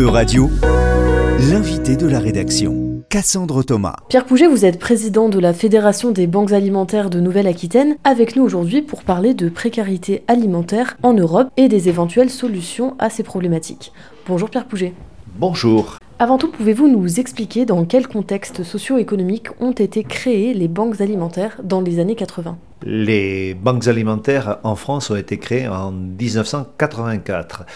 E-Radio, 0.00 0.48
l'invité 1.50 1.94
de 1.94 2.08
la 2.08 2.20
rédaction, 2.20 3.02
Cassandre 3.10 3.62
Thomas. 3.62 3.96
Pierre 4.08 4.24
Pouget, 4.24 4.46
vous 4.46 4.64
êtes 4.64 4.78
président 4.78 5.28
de 5.28 5.38
la 5.38 5.52
Fédération 5.52 6.10
des 6.10 6.26
banques 6.26 6.52
alimentaires 6.52 7.10
de 7.10 7.20
Nouvelle-Aquitaine, 7.20 7.96
avec 8.02 8.34
nous 8.34 8.42
aujourd'hui 8.42 8.80
pour 8.80 9.02
parler 9.02 9.34
de 9.34 9.50
précarité 9.50 10.22
alimentaire 10.26 10.96
en 11.02 11.12
Europe 11.12 11.48
et 11.58 11.68
des 11.68 11.90
éventuelles 11.90 12.30
solutions 12.30 12.96
à 12.98 13.10
ces 13.10 13.22
problématiques. 13.22 13.92
Bonjour 14.26 14.48
Pierre 14.48 14.64
Pouget. 14.64 14.94
Bonjour. 15.36 15.98
Avant 16.18 16.38
tout, 16.38 16.50
pouvez-vous 16.50 16.88
nous 16.88 17.20
expliquer 17.20 17.66
dans 17.66 17.84
quel 17.84 18.08
contexte 18.08 18.62
socio-économique 18.62 19.48
ont 19.60 19.72
été 19.72 20.02
créées 20.02 20.54
les 20.54 20.68
banques 20.68 21.02
alimentaires 21.02 21.60
dans 21.62 21.82
les 21.82 21.98
années 21.98 22.16
80 22.16 22.56
Les 22.84 23.52
banques 23.52 23.86
alimentaires 23.86 24.60
en 24.62 24.76
France 24.76 25.10
ont 25.10 25.16
été 25.16 25.36
créées 25.36 25.68
en 25.68 25.92
1984 25.92 27.66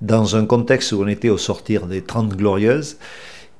dans 0.00 0.36
un 0.36 0.44
contexte 0.44 0.92
où 0.92 1.02
on 1.02 1.08
était 1.08 1.30
au 1.30 1.38
sortir 1.38 1.86
des 1.86 2.02
Trente 2.02 2.36
Glorieuses 2.36 2.98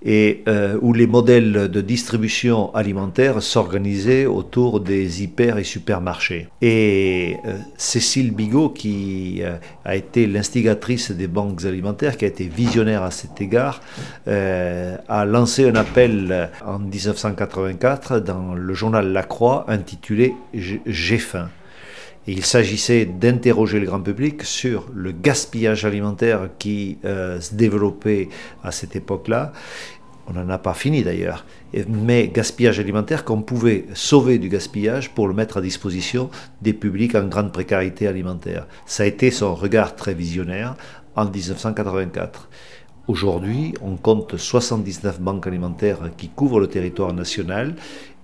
et 0.02 0.44
euh, 0.46 0.78
où 0.82 0.92
les 0.92 1.06
modèles 1.06 1.68
de 1.68 1.80
distribution 1.80 2.74
alimentaire 2.74 3.42
s'organisaient 3.42 4.26
autour 4.26 4.80
des 4.80 5.22
hyper 5.22 5.58
et 5.58 5.64
supermarchés. 5.64 6.48
Et 6.60 7.36
euh, 7.46 7.56
Cécile 7.76 8.32
Bigot, 8.32 8.68
qui 8.68 9.38
euh, 9.40 9.56
a 9.84 9.96
été 9.96 10.26
l'instigatrice 10.26 11.10
des 11.10 11.26
banques 11.26 11.64
alimentaires, 11.64 12.16
qui 12.16 12.24
a 12.24 12.28
été 12.28 12.44
visionnaire 12.44 13.02
à 13.02 13.10
cet 13.10 13.40
égard, 13.40 13.80
a 14.26 15.24
lancé 15.24 15.68
un 15.68 15.74
appel 15.74 16.50
en 16.64 16.78
1984 16.78 18.20
dans 18.20 18.54
le 18.54 18.74
journal 18.74 19.12
La 19.12 19.22
Croix 19.22 19.64
intitulé 19.68 20.34
J'ai 20.54 21.18
faim 21.18 21.48
il 22.26 22.44
s'agissait 22.44 23.06
d'interroger 23.06 23.78
le 23.78 23.86
grand 23.86 24.00
public 24.00 24.42
sur 24.42 24.88
le 24.92 25.12
gaspillage 25.12 25.84
alimentaire 25.84 26.48
qui 26.58 26.98
euh, 27.04 27.40
se 27.40 27.54
développait 27.54 28.28
à 28.64 28.72
cette 28.72 28.96
époque-là. 28.96 29.52
On 30.28 30.32
n'en 30.32 30.48
a 30.48 30.58
pas 30.58 30.74
fini 30.74 31.04
d'ailleurs, 31.04 31.46
mais 31.88 32.26
gaspillage 32.26 32.80
alimentaire 32.80 33.24
qu'on 33.24 33.42
pouvait 33.42 33.86
sauver 33.94 34.38
du 34.38 34.48
gaspillage 34.48 35.10
pour 35.10 35.28
le 35.28 35.34
mettre 35.34 35.58
à 35.58 35.60
disposition 35.60 36.30
des 36.62 36.72
publics 36.72 37.14
en 37.14 37.28
grande 37.28 37.52
précarité 37.52 38.08
alimentaire. 38.08 38.66
Ça 38.86 39.04
a 39.04 39.06
été 39.06 39.30
son 39.30 39.54
regard 39.54 39.94
très 39.94 40.14
visionnaire 40.14 40.74
en 41.14 41.26
1984. 41.26 42.48
Aujourd'hui, 43.06 43.72
on 43.82 43.96
compte 43.96 44.36
79 44.36 45.20
banques 45.20 45.46
alimentaires 45.46 46.10
qui 46.16 46.28
couvrent 46.28 46.58
le 46.58 46.66
territoire 46.66 47.12
national 47.12 47.76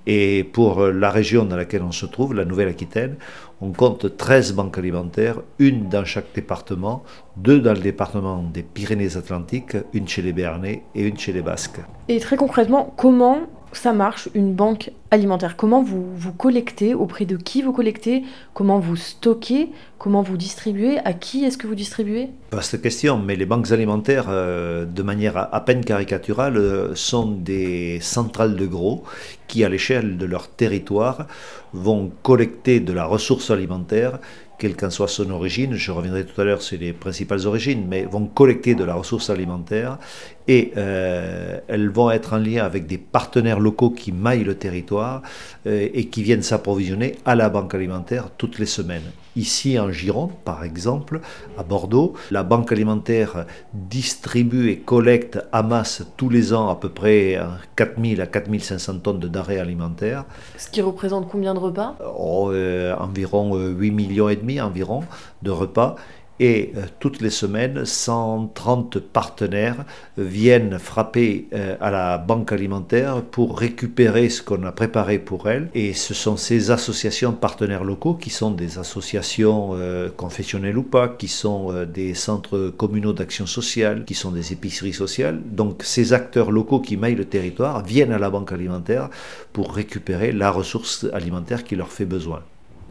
et 0.06 0.44
pour 0.44 0.86
la 0.86 1.10
région 1.10 1.44
dans 1.44 1.56
laquelle 1.56 1.82
on 1.82 1.92
se 1.92 2.06
trouve, 2.06 2.34
la 2.34 2.44
Nouvelle-Aquitaine, 2.44 3.16
on 3.60 3.70
compte 3.70 4.16
13 4.16 4.54
banques 4.54 4.78
alimentaires, 4.78 5.40
une 5.58 5.88
dans 5.88 6.04
chaque 6.04 6.34
département, 6.34 7.04
deux 7.36 7.60
dans 7.60 7.72
le 7.72 7.78
département 7.78 8.42
des 8.42 8.62
Pyrénées-Atlantiques, 8.62 9.76
une 9.92 10.08
chez 10.08 10.22
les 10.22 10.32
Béarnais 10.32 10.82
et 10.96 11.06
une 11.06 11.16
chez 11.16 11.32
les 11.32 11.42
Basques. 11.42 11.80
Et 12.08 12.18
très 12.18 12.36
concrètement, 12.36 12.92
comment 12.96 13.42
ça 13.72 13.92
marche 13.92 14.28
une 14.34 14.54
banque 14.54 14.90
alimentaire. 15.10 15.56
Comment 15.56 15.82
vous, 15.82 16.14
vous 16.14 16.32
collectez 16.32 16.94
Auprès 16.94 17.24
de 17.24 17.36
qui 17.36 17.62
vous 17.62 17.72
collectez? 17.72 18.22
Comment 18.54 18.78
vous 18.78 18.96
stockez? 18.96 19.70
Comment 19.98 20.22
vous 20.22 20.36
distribuez? 20.36 20.98
À 21.04 21.12
qui 21.12 21.44
est-ce 21.44 21.56
que 21.58 21.66
vous 21.66 21.74
distribuez? 21.74 22.28
Vaste 22.50 22.80
question, 22.80 23.18
mais 23.18 23.36
les 23.36 23.46
banques 23.46 23.72
alimentaires, 23.72 24.26
euh, 24.28 24.84
de 24.84 25.02
manière 25.02 25.36
à, 25.36 25.64
peine 25.64 25.84
caricaturale, 25.84 26.56
euh, 26.56 26.94
sont 26.94 27.30
des 27.30 27.98
centrales 28.00 28.56
de 28.56 28.66
gros 28.66 29.04
qui, 29.48 29.64
à 29.64 29.68
l'échelle 29.68 30.18
de 30.18 30.26
leur 30.26 30.48
territoire, 30.48 31.26
vont 31.72 32.10
collecter 32.22 32.80
de 32.80 32.92
la 32.92 33.04
ressource 33.04 33.50
alimentaire 33.50 34.18
quelle 34.62 34.76
qu'en 34.76 34.90
soit 34.90 35.08
son 35.08 35.28
origine, 35.30 35.74
je 35.74 35.90
reviendrai 35.90 36.24
tout 36.24 36.40
à 36.40 36.44
l'heure 36.44 36.62
sur 36.62 36.78
les 36.78 36.92
principales 36.92 37.48
origines, 37.48 37.84
mais 37.88 38.04
vont 38.04 38.26
collecter 38.26 38.76
de 38.76 38.84
la 38.84 38.94
ressource 38.94 39.28
alimentaire 39.28 39.98
et 40.48 40.72
euh, 40.76 41.60
elles 41.68 41.88
vont 41.88 42.10
être 42.10 42.34
en 42.34 42.38
lien 42.38 42.64
avec 42.64 42.86
des 42.86 42.98
partenaires 42.98 43.60
locaux 43.60 43.90
qui 43.90 44.12
maillent 44.12 44.44
le 44.44 44.56
territoire 44.56 45.22
euh, 45.66 45.88
et 45.92 46.06
qui 46.06 46.22
viennent 46.22 46.42
s'approvisionner 46.42 47.16
à 47.24 47.34
la 47.34 47.48
banque 47.48 47.74
alimentaire 47.74 48.30
toutes 48.36 48.58
les 48.58 48.66
semaines. 48.66 49.12
Ici 49.34 49.78
en 49.78 49.90
Gironde, 49.90 50.32
par 50.44 50.62
exemple, 50.62 51.20
à 51.56 51.62
Bordeaux, 51.62 52.12
la 52.30 52.42
banque 52.42 52.70
alimentaire 52.70 53.46
distribue 53.72 54.68
et 54.70 54.78
collecte, 54.78 55.38
masse 55.62 56.02
tous 56.16 56.28
les 56.28 56.52
ans 56.52 56.68
à 56.68 56.74
peu 56.76 56.90
près 56.90 57.38
4000 57.76 58.20
à 58.20 58.26
4500 58.26 58.98
tonnes 58.98 59.20
de 59.20 59.28
denrées 59.28 59.58
alimentaires. 59.58 60.24
Ce 60.58 60.68
qui 60.68 60.82
représente 60.82 61.28
combien 61.30 61.54
de 61.54 61.60
repas? 61.60 61.96
Oh, 62.18 62.50
euh, 62.52 62.94
Environ 62.98 63.56
8 63.56 63.90
millions 63.90 64.28
et 64.28 64.36
demi 64.36 64.60
environ 64.60 65.04
de 65.42 65.50
repas 65.50 65.96
et 66.40 66.72
euh, 66.76 66.86
toutes 66.98 67.20
les 67.20 67.30
semaines, 67.30 67.84
130 67.84 68.98
partenaires 68.98 69.84
viennent 70.16 70.78
frapper 70.78 71.48
euh, 71.52 71.76
à 71.80 71.90
la 71.90 72.18
banque 72.18 72.52
alimentaire 72.52 73.22
pour 73.22 73.58
récupérer 73.58 74.28
ce 74.28 74.42
qu'on 74.42 74.62
a 74.64 74.72
préparé 74.72 75.18
pour 75.18 75.48
elles. 75.48 75.68
Et 75.74 75.92
ce 75.92 76.14
sont 76.14 76.36
ces 76.36 76.70
associations 76.70 77.32
partenaires 77.32 77.84
locaux 77.84 78.14
qui 78.14 78.30
sont 78.30 78.50
des 78.50 78.78
associations 78.78 79.70
euh, 79.74 80.08
confessionnelles 80.16 80.78
ou 80.78 80.82
pas, 80.82 81.08
qui 81.08 81.28
sont 81.28 81.72
des 81.84 82.14
centres 82.14 82.72
communaux 82.76 83.12
d'action 83.12 83.46
sociale, 83.46 84.04
qui 84.04 84.14
sont 84.14 84.32
des 84.32 84.52
épiceries 84.52 84.92
sociales. 84.92 85.40
Donc 85.44 85.82
ces 85.84 86.12
acteurs 86.12 86.50
locaux 86.50 86.80
qui 86.80 86.96
maillent 86.96 87.14
le 87.14 87.24
territoire 87.24 87.84
viennent 87.84 88.12
à 88.12 88.18
la 88.18 88.30
banque 88.30 88.52
alimentaire 88.52 89.10
pour 89.52 89.72
récupérer 89.74 90.32
la 90.32 90.50
ressource 90.50 91.06
alimentaire 91.12 91.64
qui 91.64 91.76
leur 91.76 91.92
fait 91.92 92.04
besoin. 92.06 92.42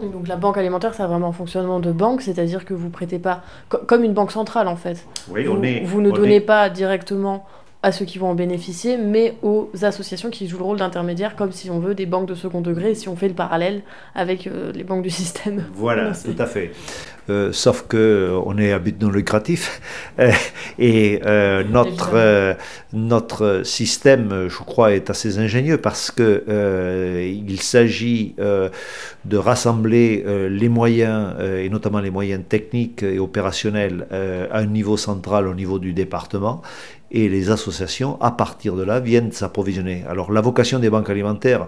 Donc 0.10 0.28
la 0.28 0.36
banque 0.36 0.58
alimentaire, 0.58 0.94
c'est 0.94 1.04
vraiment 1.04 1.30
un 1.30 1.34
fonctionnement 1.34 1.80
de 1.80 1.92
banque, 1.92 2.22
c'est-à-dire 2.22 2.66
que 2.66 2.74
vous 2.74 2.90
prêtez 2.90 3.20
pas 3.20 3.42
comme 3.70 4.04
une 4.04 4.14
banque 4.14 4.32
centrale 4.32 4.68
en 4.68 4.76
fait. 4.76 5.06
Oui, 5.30 5.46
vous, 5.46 5.54
on 5.54 5.64
est, 5.64 5.82
vous 5.82 6.02
ne 6.02 6.12
donnez 6.12 6.40
pas 6.40 6.70
directement 6.70 7.46
à 7.84 7.92
ceux 7.92 8.06
qui 8.06 8.20
vont 8.20 8.30
en 8.30 8.36
bénéficier, 8.36 8.98
mais 8.98 9.36
aux 9.42 9.72
associations 9.82 10.30
qui 10.30 10.48
jouent 10.48 10.60
le 10.60 10.64
rôle 10.64 10.78
d'intermédiaire, 10.78 11.36
comme 11.36 11.52
si 11.52 11.72
on 11.72 11.80
veut 11.80 11.96
des 11.96 12.06
banques 12.06 12.28
de 12.28 12.36
second 12.36 12.62
degré, 12.62 12.94
si 12.94 13.10
on 13.10 13.16
fait 13.16 13.28
le 13.28 13.34
parallèle 13.34 13.82
avec 14.14 14.46
euh, 14.46 14.72
les 14.72 14.84
banques 14.84 15.02
du 15.02 15.10
système. 15.10 15.66
Voilà, 15.74 16.12
tout 16.24 16.36
à 16.38 16.46
fait. 16.46 16.72
Euh, 17.30 17.52
sauf 17.54 17.86
que 17.88 17.98
euh, 17.98 18.42
on 18.46 18.58
est 18.58 18.72
à 18.72 18.80
but 18.80 19.00
non 19.02 19.10
lucratif. 19.10 19.82
Et 20.80 21.20
notre 21.70 22.56
notre 22.94 23.62
système, 23.64 24.48
je 24.50 24.58
crois, 24.58 24.94
est 24.94 25.10
assez 25.10 25.38
ingénieux 25.38 25.78
parce 25.78 26.12
que 26.12 26.44
il 27.24 27.62
s'agit 27.62 28.36
de 28.38 29.38
rassembler 29.38 30.26
les 30.50 30.70
moyens 30.70 31.34
et 31.40 31.70
notamment 31.70 32.00
les 32.00 32.10
moyens 32.10 32.44
techniques 32.48 33.04
et 33.04 33.20
opérationnels 33.20 34.08
à 34.12 34.58
un 34.60 34.66
niveau 34.66 34.98
central, 34.98 35.48
au 35.48 35.54
niveau 35.54 35.80
du 35.80 35.94
département, 35.94 36.62
et 37.12 37.30
les 37.30 37.50
associations, 37.50 38.18
à 38.22 38.32
partir 38.32 38.76
de 38.76 38.84
là, 38.84 39.00
viennent 39.00 39.32
s'approvisionner. 39.32 40.04
Alors 40.08 40.32
la 40.32 40.42
vocation 40.42 40.80
des 40.80 40.90
banques 40.90 41.10
alimentaires, 41.10 41.68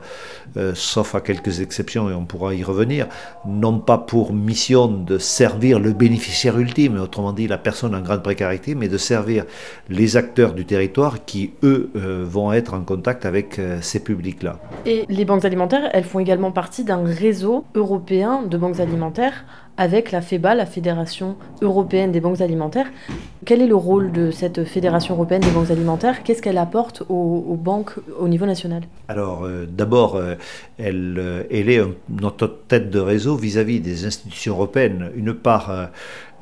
euh, 0.58 0.72
sauf 0.76 1.16
à 1.16 1.22
quelques 1.22 1.60
exceptions, 1.60 2.10
et 2.10 2.14
on 2.14 2.26
pourra 2.26 2.54
y 2.54 2.64
revenir, 2.64 3.08
n'ont 3.46 3.80
pas 3.80 3.98
pour 3.98 4.34
mission 4.34 4.88
de 4.88 5.18
servir 5.18 5.80
le 5.80 5.92
bénéficiaire 5.92 6.58
ultime, 6.58 7.00
autrement 7.00 7.34
dit 7.34 7.48
la 7.48 7.58
personne 7.58 7.94
en 7.96 8.02
grande 8.02 8.24
précarité, 8.24 8.76
mais 8.76 8.88
de 8.88 8.98
servir 8.98 9.46
les 9.90 10.18
acteurs 10.18 10.54
du 10.54 10.66
territoire 10.66 11.26
qui, 11.26 11.54
eux, 11.64 11.92
euh, 11.96 12.26
vont 12.28 12.54
être 12.54 12.74
en 12.74 12.82
contact 12.82 13.26
avec 13.26 13.60
euh, 13.60 13.80
ces 13.82 14.00
publics-là. 14.00 14.60
Et 14.86 15.06
les 15.10 15.26
banques 15.26 15.46
alimentaires, 15.46 15.90
elles 15.94 16.04
font 16.04 16.20
également 16.20 16.52
partie 16.52 16.84
d'un 16.84 17.04
réseau 17.04 17.66
européen 17.76 18.44
de 18.44 18.58
banques 18.58 18.80
alimentaires 18.80 19.46
avec 19.78 20.12
la 20.12 20.22
FEBA, 20.22 20.56
la 20.56 20.66
Fédération 20.66 21.36
européenne 21.62 22.12
des 22.12 22.20
banques 22.20 22.42
alimentaires. 22.42 22.88
Quel 23.46 23.62
est 23.62 23.68
le 23.68 23.76
rôle 23.76 24.12
de 24.12 24.32
cette 24.32 24.64
Fédération 24.64 25.16
européenne 25.16 25.42
des 25.42 25.52
banques 25.52 25.72
alimentaires? 25.72 26.24
Qu'est-ce 26.24 26.42
qu'elle 26.42 26.58
apporte 26.58 27.04
aux, 27.10 27.58
banques 27.60 27.96
au 28.20 28.28
niveau 28.28 28.46
national? 28.46 28.84
Alors, 29.08 29.44
euh, 29.44 29.66
d'abord, 29.70 30.16
euh, 30.16 30.36
elle, 30.78 31.16
euh, 31.18 31.44
elle, 31.52 31.70
est 31.70 31.82
notre 32.10 32.48
tête 32.48 32.90
de 32.90 33.00
réseau 33.00 33.36
vis-à-vis 33.36 33.80
des 33.80 34.06
institutions 34.06 34.54
européennes. 34.54 35.12
Une 35.16 35.34
part 35.34 35.90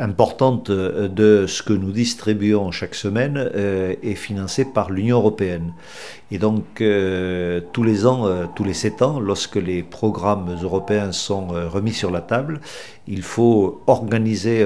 importante 0.02 0.70
de 0.72 1.46
ce 1.48 1.64
que 1.64 1.74
nous 1.74 1.92
distribuons 1.92 2.72
chaque 2.72 2.96
semaine 2.96 3.50
est 3.56 4.16
financée 4.16 4.66
par 4.66 4.92
l'Union 4.92 5.18
européenne. 5.18 5.74
Et 6.32 6.40
donc, 6.40 6.84
tous 7.74 7.84
les 7.84 8.06
ans, 8.06 8.48
tous 8.56 8.64
les 8.64 8.74
sept 8.74 9.02
ans, 9.02 9.20
lorsque 9.20 9.56
les 9.56 9.84
programmes 9.84 10.58
européens 10.62 11.12
sont 11.12 11.48
remis 11.48 11.94
sur 11.94 12.12
la 12.12 12.22
table, 12.22 12.60
il 13.08 13.22
faut 13.22 13.82
organiser 13.88 14.66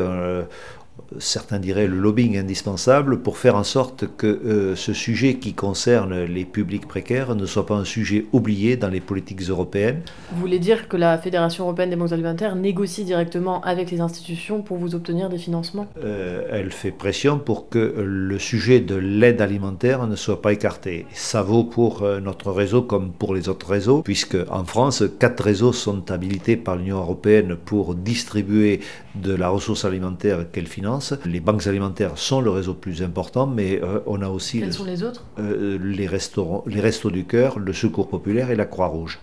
certains 1.20 1.60
diraient 1.60 1.88
le 1.88 2.00
lobbying 2.00 2.38
indispensable 2.38 3.22
pour 3.22 3.38
faire 3.38 3.56
en 3.56 3.64
sorte 3.64 4.06
que 4.18 4.28
euh, 4.28 4.76
ce 4.76 4.94
sujet 4.94 5.36
qui 5.36 5.54
concerne 5.54 6.24
les 6.24 6.46
publics 6.46 6.88
précaires 6.88 7.36
ne 7.36 7.46
soit 7.46 7.66
pas 7.66 7.76
un 7.76 7.86
sujet 7.86 8.26
oublié 8.32 8.78
dans 8.78 8.90
les 8.90 9.02
politiques 9.02 9.42
européennes. 9.42 10.02
Vous 10.32 10.40
voulez 10.40 10.60
dire 10.60 10.88
que 10.88 10.98
la 10.98 11.18
Fédération 11.18 11.66
européenne 11.66 11.90
des 11.90 11.96
banques 11.96 12.12
alimentaires 12.12 12.56
négocie 12.56 13.04
directement 13.04 13.62
avec 13.62 13.92
les 13.92 14.02
institutions 14.02 14.62
pour 14.62 14.78
vous 14.78 14.96
obtenir 14.96 15.30
des 15.30 15.38
financements? 15.38 15.88
Euh, 16.04 16.44
Elle 16.52 16.72
fait 16.72 16.92
pression 16.92 17.40
pour 17.40 17.70
que 17.70 17.94
le 17.98 18.40
sujet 18.40 18.80
de 18.80 18.96
l'aide 18.96 19.42
alimentaire 19.42 20.08
ne 20.08 20.16
soit 20.16 20.42
pas 20.42 20.54
écarté. 20.54 21.06
Ça 21.14 21.42
vaut 21.42 21.64
pour 21.64 22.04
euh, 22.04 22.20
notre 22.20 22.52
réseau 22.52 22.82
comme 22.82 23.12
pour 23.12 23.36
les 23.36 23.50
autres 23.50 23.70
réseaux, 23.70 24.02
puisque 24.02 24.38
en 24.50 24.66
France, 24.66 25.04
quatre 25.20 25.44
réseaux 25.44 25.74
sont 25.74 26.12
habilités 26.12 26.58
par 26.58 26.76
l'Union 26.76 26.98
européenne 26.98 27.56
pour 27.56 27.96
distribuer 27.96 28.80
de 29.16 29.34
la 29.34 29.50
ressource 29.50 29.86
alimentaire 29.86 30.52
qu'elle 30.52 30.68
finance 30.68 30.85
Les 31.26 31.40
banques 31.40 31.68
alimentaires 31.68 32.18
sont 32.18 32.42
le 32.42 32.50
réseau 32.50 32.74
plus 32.74 33.02
important, 33.02 33.48
mais 33.48 33.82
on 34.06 34.22
a 34.22 34.30
aussi... 34.30 34.60
Quels 34.60 34.74
sont 34.74 34.86
les 34.86 35.04
autres? 35.04 35.24
Les 35.38 36.08
restaurants, 36.08 36.64
les 36.68 36.82
restos 36.82 37.12
du 37.12 37.26
cœur, 37.26 37.60
le 37.60 37.74
Secours 37.74 38.10
populaire 38.10 38.52
et 38.52 38.56
la 38.56 38.66
Croix-Rouge. 38.66 39.20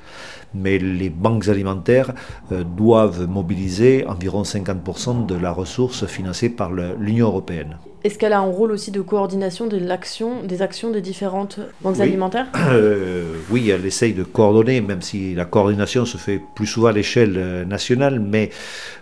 Mais 0.54 0.78
les 0.78 1.10
banques 1.10 1.48
alimentaires 1.48 2.12
doivent 2.50 3.26
mobiliser 3.28 4.06
environ 4.06 4.42
50% 4.42 5.26
de 5.26 5.34
la 5.34 5.52
ressource 5.52 6.06
financée 6.06 6.48
par 6.48 6.70
l'Union 6.72 7.26
européenne. 7.26 7.76
Est-ce 8.04 8.18
qu'elle 8.18 8.32
a 8.32 8.40
un 8.40 8.50
rôle 8.50 8.72
aussi 8.72 8.90
de 8.90 9.00
coordination 9.00 9.66
de 9.66 9.78
des 9.78 10.62
actions 10.62 10.90
des 10.90 11.00
différentes 11.00 11.60
banques 11.82 12.00
alimentaires 12.00 12.46
euh, 12.70 13.34
Oui, 13.50 13.70
elle 13.70 13.86
essaye 13.86 14.12
de 14.12 14.24
coordonner, 14.24 14.80
même 14.80 15.02
si 15.02 15.34
la 15.34 15.44
coordination 15.44 16.04
se 16.04 16.16
fait 16.16 16.40
plus 16.56 16.66
souvent 16.66 16.88
à 16.88 16.92
l'échelle 16.92 17.34
euh, 17.36 17.64
nationale. 17.64 18.18
Mais 18.18 18.50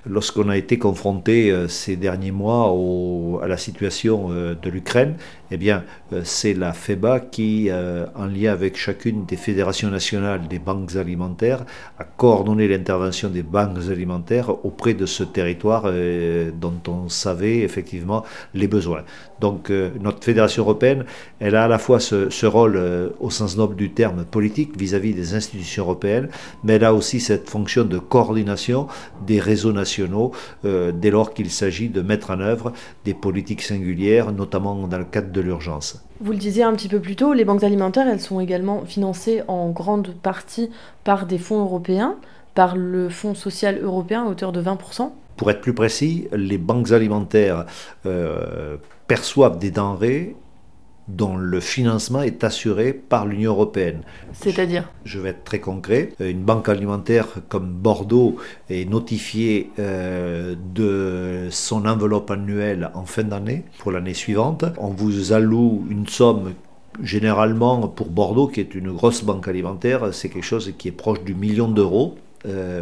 lorsqu'on 0.07 0.51
a 0.51 0.57
été 0.57 0.79
confronté 0.79 1.51
euh, 1.51 1.67
ces 1.67 1.97
derniers 1.97 2.33
mois 2.33 2.75
à 3.43 3.49
la 3.49 3.57
situation 3.57 4.29
de 4.31 4.71
l'Ukraine, 4.71 5.15
eh 5.51 5.57
bien, 5.57 5.85
c'est 6.25 6.55
la 6.55 6.73
FEBA 6.73 7.21
qui, 7.21 7.71
en 7.73 8.27
lien 8.27 8.53
avec 8.53 8.77
chacune 8.77 9.25
des 9.27 9.37
fédérations 9.37 9.91
nationales 9.91 10.49
des 10.49 10.59
banques 10.59 10.97
alimentaires, 10.97 11.65
a 11.99 12.05
coordonné 12.05 12.69
l'intervention 12.69 13.29
des 13.29 13.43
banques 13.43 13.89
alimentaires 13.91 14.65
auprès 14.65 14.95
de 14.95 15.07
ce 15.07 15.25
territoire 15.25 15.85
dont 16.61 16.81
on 16.89 17.09
savait 17.09 17.61
effectivement 17.61 18.25
les 18.55 18.69
besoins. 18.69 19.05
Donc 19.41 19.71
euh, 19.71 19.91
notre 20.01 20.23
fédération 20.23 20.63
européenne, 20.63 21.05
elle 21.39 21.55
a 21.57 21.65
à 21.65 21.69
la 21.69 21.79
fois 21.79 21.99
ce, 21.99 22.47
rôle 22.47 22.77
euh, 22.77 23.09
au 23.21 23.31
sens 23.31 23.57
noble 23.57 23.75
du 23.75 23.91
terme 23.91 24.25
politique 24.25 24.77
vis-à-vis 24.79 25.15
des 25.15 25.35
institutions 25.35 25.85
européennes, 25.85 26.29
mais 26.63 26.75
elle 26.75 26.85
a 26.85 26.93
aussi 26.95 27.21
cette 27.21 27.49
fonction 27.49 27.85
de 27.85 27.99
coordination 27.99 28.87
des 29.27 29.41
réseaux 29.41 29.73
nationaux 29.73 30.33
euh, 30.65 30.93
dès 30.93 31.11
lors 31.11 31.33
qu'il 31.33 31.51
s'agit 31.51 31.89
de 31.89 32.03
mettre 32.03 32.31
en 32.31 32.41
œuvre 32.41 32.73
des 33.05 33.15
politiques 33.15 33.63
singulières, 33.63 34.33
notamment 34.33 34.87
dans 34.87 34.99
le 34.99 35.05
cadre 35.05 35.33
de 35.33 35.40
l'urgence. 35.41 36.03
Vous 36.21 36.33
le 36.33 36.39
disiez 36.39 36.63
un 36.63 36.75
petit 36.75 36.89
peu 36.89 37.01
plus 37.01 37.17
tôt, 37.17 37.33
les 37.33 37.45
banques 37.45 37.65
alimentaires, 37.65 38.07
elles 38.09 38.21
sont 38.21 38.41
également 38.41 38.85
financées 38.85 39.43
en 39.49 39.71
grande 39.71 40.15
partie 40.15 40.71
par 41.05 41.27
des 41.27 41.39
fonds 41.39 41.61
européens, 41.61 42.17
par 42.55 42.77
le 42.77 43.09
Fonds 43.09 43.35
social 43.35 43.79
européen 43.83 44.25
à 44.25 44.29
hauteur 44.29 44.53
de 44.53 44.63
20%. 44.63 45.11
Pour 45.37 45.51
être 45.51 45.61
plus 45.61 45.75
précis, 45.75 46.29
les 46.33 46.59
banques 46.59 46.93
alimentaires 46.93 47.65
euh, 48.05 48.77
perçoivent 49.07 49.59
des 49.59 49.71
denrées 49.71 50.37
dont 51.17 51.37
le 51.37 51.61
financement 51.61 52.23
est 52.23 52.45
assuré 52.45 52.93
par 52.93 53.27
l'Union 53.27 53.53
européenne. 53.53 54.03
C'est-à-dire? 54.33 54.91
Je 55.05 55.19
vais 55.19 55.31
être 55.31 55.45
très 55.45 55.61
concret. 55.61 56.13
Une 56.21 56.43
banque 56.43 56.69
alimentaire 56.69 57.27
comme 57.49 57.71
Bordeaux 57.71 58.37
est 58.69 58.89
notifiée 58.89 59.71
euh, 59.79 60.55
de 60.75 61.49
son 61.51 61.87
enveloppe 61.87 62.31
annuelle 62.31 62.91
en 62.95 63.05
fin 63.05 63.25
d'année 63.25 63.65
pour 63.79 63.93
l'année 63.93 64.15
suivante. 64.15 64.65
On 64.79 64.89
vous 64.89 65.33
alloue 65.33 65.87
une 65.91 66.07
somme 66.07 66.53
généralement 67.03 67.89
pour 67.89 68.11
Bordeaux, 68.11 68.49
qui 68.49 68.61
est 68.61 68.75
une 68.75 68.93
grosse 68.93 69.25
banque 69.25 69.49
alimentaire, 69.49 70.13
c'est 70.13 70.29
quelque 70.29 70.45
chose 70.45 70.73
qui 70.77 70.89
est 70.89 70.93
proche 70.93 71.23
du 71.23 71.35
million 71.35 71.69
d'euros 71.69 72.17
euh, 72.17 72.30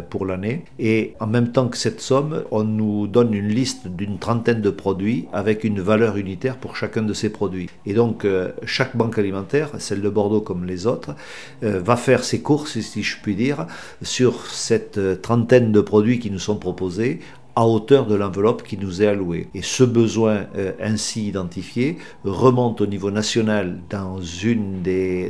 pour 0.09 0.25
l'année. 0.25 0.63
Et 0.79 1.15
en 1.19 1.27
même 1.27 1.51
temps 1.51 1.67
que 1.67 1.77
cette 1.77 2.01
somme, 2.01 2.43
on 2.51 2.63
nous 2.63 3.07
donne 3.07 3.33
une 3.33 3.49
liste 3.49 3.87
d'une 3.87 4.17
trentaine 4.17 4.61
de 4.61 4.69
produits 4.69 5.27
avec 5.33 5.63
une 5.63 5.81
valeur 5.81 6.17
unitaire 6.17 6.57
pour 6.57 6.75
chacun 6.75 7.01
de 7.01 7.13
ces 7.13 7.29
produits. 7.29 7.69
Et 7.85 7.93
donc 7.93 8.25
euh, 8.25 8.51
chaque 8.65 8.95
banque 8.95 9.17
alimentaire, 9.17 9.71
celle 9.79 10.01
de 10.01 10.09
Bordeaux 10.09 10.41
comme 10.41 10.65
les 10.65 10.87
autres, 10.87 11.15
euh, 11.63 11.79
va 11.79 11.95
faire 11.95 12.23
ses 12.23 12.41
courses, 12.41 12.79
si 12.79 13.03
je 13.03 13.17
puis 13.21 13.35
dire, 13.35 13.67
sur 14.01 14.45
cette 14.47 15.21
trentaine 15.21 15.71
de 15.71 15.81
produits 15.81 16.19
qui 16.19 16.31
nous 16.31 16.39
sont 16.39 16.57
proposés 16.57 17.19
à 17.59 17.65
hauteur 17.65 18.05
de 18.05 18.15
l'enveloppe 18.15 18.63
qui 18.63 18.77
nous 18.77 19.03
est 19.03 19.07
allouée. 19.07 19.49
Et 19.53 19.61
ce 19.61 19.83
besoin 19.83 20.45
euh, 20.55 20.71
ainsi 20.79 21.27
identifié 21.27 21.97
remonte 22.23 22.79
au 22.79 22.85
niveau 22.85 23.11
national 23.11 23.81
dans, 23.89 24.17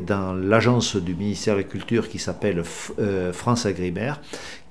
dans 0.06 0.34
l'agence 0.34 0.96
du 0.96 1.16
ministère 1.16 1.56
de 1.56 1.62
la 1.62 1.68
Culture 1.68 2.08
qui 2.08 2.20
s'appelle 2.20 2.62
euh, 3.00 3.34
France 3.34 3.66
Agrimaire, 3.66 4.22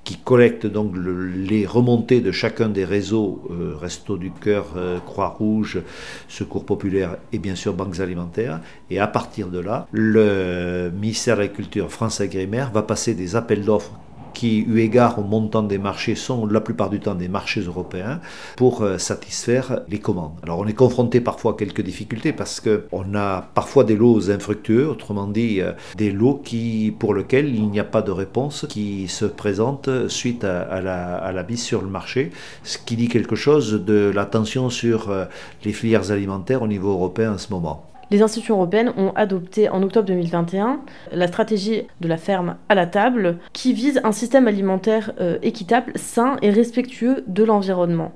qui 0.05 0.15
collecte 0.15 0.67
donc 0.67 0.93
les 0.95 1.65
remontées 1.65 2.21
de 2.21 2.31
chacun 2.31 2.69
des 2.69 2.85
réseaux, 2.85 3.41
euh, 3.51 3.75
Resto 3.75 4.15
du 4.15 4.31
Cœur, 4.31 4.67
Croix-Rouge, 5.05 5.81
Secours 6.29 6.65
Populaire 6.65 7.17
et 7.33 7.39
bien 7.39 7.55
sûr 7.55 7.73
Banques 7.73 7.99
Alimentaires. 7.99 8.61
Et 8.89 8.99
à 8.99 9.07
partir 9.07 9.49
de 9.49 9.59
là, 9.59 9.85
le 9.91 10.91
ministère 10.97 11.35
de 11.35 11.41
la 11.41 11.47
Culture, 11.49 11.91
France 11.91 12.21
Agrimaire, 12.21 12.71
va 12.71 12.83
passer 12.83 13.15
des 13.15 13.35
appels 13.35 13.65
d'offres 13.65 13.99
qui, 14.39 14.59
eu 14.59 14.79
égard 14.79 15.19
au 15.19 15.23
montant 15.23 15.63
des 15.63 15.77
marchés, 15.77 16.15
sont 16.15 16.45
la 16.45 16.61
plupart 16.61 16.89
du 16.89 17.01
temps 17.01 17.13
des 17.13 17.27
marchés 17.27 17.59
européens, 17.59 18.21
pour 18.55 18.83
euh, 18.83 18.97
satisfaire 18.97 19.81
les 19.89 19.99
commandes. 19.99 20.37
Alors 20.43 20.59
on 20.59 20.65
est 20.65 20.79
confronté 20.85 21.19
parfois 21.19 21.51
à 21.51 21.55
quelques 21.55 21.81
difficultés 21.81 22.31
parce 22.31 22.61
qu'on 22.61 23.15
a 23.15 23.49
parfois 23.53 23.83
des 23.83 23.97
lots 23.97 24.31
infructueux, 24.31 24.87
autrement 24.87 25.27
dit 25.27 25.59
euh, 25.59 25.73
des 25.97 26.11
lots 26.13 26.39
qui, 26.41 26.95
pour 26.97 27.13
lesquels 27.13 27.53
il 27.53 27.67
n'y 27.69 27.81
a 27.81 27.83
pas 27.83 28.01
de 28.01 28.11
réponse 28.11 28.65
qui 28.69 29.09
se 29.09 29.25
présente 29.25 29.89
suite 30.07 30.45
à, 30.45 30.79
la, 30.79 31.17
à 31.17 31.33
la 31.33 31.43
mise 31.43 31.61
sur 31.61 31.81
le 31.81 31.89
marché, 31.89 32.31
ce 32.63 32.77
qui 32.77 32.95
dit 32.95 33.09
quelque 33.09 33.35
chose 33.35 33.83
de 33.83 34.09
la 34.15 34.25
tension 34.25 34.69
sur 34.69 35.09
euh, 35.09 35.25
les 35.65 35.73
filières 35.73 36.11
alimentaires 36.11 36.61
au 36.61 36.67
niveau 36.67 36.91
européen 36.91 37.33
en 37.33 37.37
ce 37.37 37.51
moment. 37.51 37.88
Les 38.11 38.23
institutions 38.23 38.55
européennes 38.55 38.91
ont 38.97 39.11
adopté 39.15 39.69
en 39.69 39.83
octobre 39.83 40.07
2021 40.07 40.79
la 41.11 41.27
stratégie 41.27 41.83
de 42.01 42.07
la 42.07 42.17
ferme 42.17 42.55
à 42.67 42.75
la 42.75 42.87
table 42.87 43.37
qui 43.53 43.73
vise 43.73 44.01
un 44.03 44.11
système 44.11 44.47
alimentaire 44.47 45.11
euh, 45.19 45.37
équitable, 45.43 45.91
sain 45.95 46.37
et 46.41 46.49
respectueux 46.49 47.23
de 47.27 47.43
l'environnement. 47.43 48.11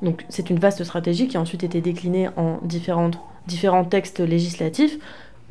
Donc 0.00 0.24
c'est 0.28 0.50
une 0.50 0.58
vaste 0.58 0.84
stratégie 0.84 1.26
qui 1.26 1.36
a 1.36 1.40
ensuite 1.40 1.64
été 1.64 1.80
déclinée 1.80 2.28
en 2.36 2.60
différents 2.62 3.84
textes 3.84 4.20
législatifs. 4.20 4.98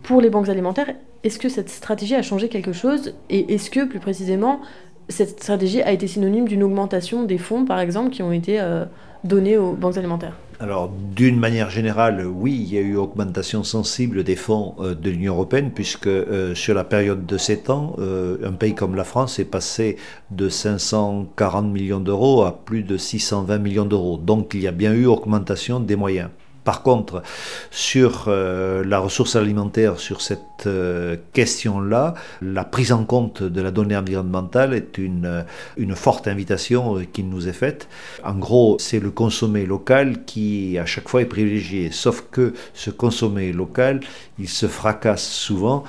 Pour 0.03 0.21
les 0.21 0.29
banques 0.29 0.49
alimentaires, 0.49 0.93
est-ce 1.23 1.38
que 1.38 1.49
cette 1.49 1.69
stratégie 1.69 2.15
a 2.15 2.21
changé 2.21 2.49
quelque 2.49 2.73
chose 2.73 3.13
Et 3.29 3.53
est-ce 3.53 3.69
que 3.69 3.85
plus 3.85 3.99
précisément, 3.99 4.61
cette 5.09 5.41
stratégie 5.41 5.81
a 5.81 5.91
été 5.91 6.07
synonyme 6.07 6.47
d'une 6.47 6.63
augmentation 6.63 7.23
des 7.23 7.38
fonds, 7.38 7.65
par 7.65 7.79
exemple, 7.79 8.09
qui 8.09 8.23
ont 8.23 8.31
été 8.31 8.59
euh, 8.59 8.85
donnés 9.23 9.57
aux 9.57 9.73
banques 9.73 9.97
alimentaires? 9.97 10.38
Alors, 10.61 10.91
d'une 11.15 11.39
manière 11.39 11.71
générale, 11.71 12.23
oui, 12.23 12.53
il 12.53 12.71
y 12.71 12.77
a 12.77 12.81
eu 12.81 12.95
augmentation 12.95 13.63
sensible 13.63 14.23
des 14.23 14.35
fonds 14.35 14.75
euh, 14.79 14.93
de 14.93 15.09
l'Union 15.09 15.33
européenne, 15.33 15.71
puisque 15.73 16.05
euh, 16.05 16.53
sur 16.53 16.75
la 16.75 16.83
période 16.83 17.25
de 17.25 17.35
7 17.35 17.71
ans, 17.71 17.95
euh, 17.97 18.37
un 18.45 18.51
pays 18.51 18.75
comme 18.75 18.93
la 18.93 19.03
France 19.03 19.39
est 19.39 19.45
passé 19.45 19.97
de 20.29 20.49
540 20.49 21.65
millions 21.65 21.99
d'euros 21.99 22.43
à 22.43 22.63
plus 22.63 22.83
de 22.83 22.95
620 22.95 23.57
millions 23.57 23.85
d'euros. 23.85 24.17
Donc, 24.17 24.53
il 24.53 24.61
y 24.61 24.67
a 24.67 24.71
bien 24.71 24.93
eu 24.93 25.07
augmentation 25.07 25.79
des 25.79 25.95
moyens. 25.95 26.29
Par 26.63 26.83
contre, 26.83 27.23
sur 27.71 28.25
euh, 28.27 28.83
la 28.85 28.99
ressource 28.99 29.35
alimentaire, 29.35 30.00
sur 30.00 30.21
cette 30.21 30.67
euh, 30.67 31.17
question-là, 31.33 32.13
la 32.41 32.63
prise 32.63 32.91
en 32.91 33.03
compte 33.03 33.41
de 33.41 33.62
la 33.62 33.71
donnée 33.71 33.97
environnementale 33.97 34.75
est 34.75 35.00
une, 35.00 35.25
euh, 35.25 35.41
une 35.77 35.95
forte 35.95 36.27
invitation 36.27 37.01
qui 37.12 37.24
nous 37.24 37.47
est 37.47 37.53
faite. 37.53 37.88
En 38.24 38.36
gros, 38.36 38.77
c'est 38.79 39.00
le 39.00 39.09
consommé 39.09 39.65
local 39.65 40.24
qui, 40.25 40.77
à 40.77 40.86
chaque 40.86 41.09
fois, 41.09 41.21
est 41.21 41.25
privilégié. 41.25 41.89
Sauf 41.91 42.25
que 42.29 42.53
ce 42.75 42.91
consommé 42.91 43.51
local, 43.51 44.01
il 44.38 44.47
se 44.47 44.67
fracasse 44.67 45.27
souvent 45.27 45.83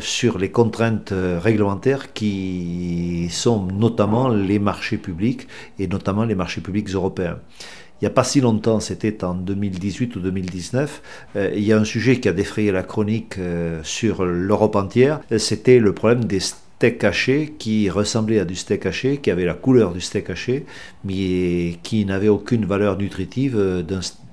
sur 0.00 0.38
les 0.38 0.50
contraintes 0.50 1.12
réglementaires 1.12 2.12
qui 2.12 3.28
sont 3.30 3.66
notamment 3.66 4.28
les 4.28 4.58
marchés 4.58 4.96
publics 4.96 5.48
et 5.78 5.86
notamment 5.86 6.24
les 6.24 6.34
marchés 6.34 6.60
publics 6.60 6.88
européens 6.90 7.38
il 8.00 8.04
n'y 8.04 8.08
a 8.08 8.14
pas 8.14 8.24
si 8.24 8.40
longtemps, 8.40 8.80
c'était 8.80 9.24
en 9.24 9.34
2018 9.34 10.16
ou 10.16 10.20
2019, 10.20 11.02
euh, 11.36 11.50
il 11.54 11.62
y 11.62 11.72
a 11.72 11.78
un 11.78 11.84
sujet 11.84 12.18
qui 12.18 12.28
a 12.30 12.32
défrayé 12.32 12.72
la 12.72 12.82
chronique 12.82 13.36
euh, 13.38 13.80
sur 13.82 14.24
l'Europe 14.24 14.74
entière, 14.76 15.20
c'était 15.36 15.78
le 15.78 15.92
problème 15.92 16.24
des 16.24 16.40
steaks 16.40 17.04
hachés 17.04 17.54
qui 17.58 17.90
ressemblaient 17.90 18.40
à 18.40 18.46
du 18.46 18.54
steak 18.54 18.86
haché, 18.86 19.18
qui 19.18 19.30
avait 19.30 19.44
la 19.44 19.52
couleur 19.52 19.92
du 19.92 20.00
steak 20.00 20.30
haché, 20.30 20.64
mais 21.04 21.76
qui 21.82 22.06
n'avait 22.06 22.28
aucune 22.28 22.64
valeur 22.64 22.96
nutritive 22.96 23.56
euh, 23.58 23.82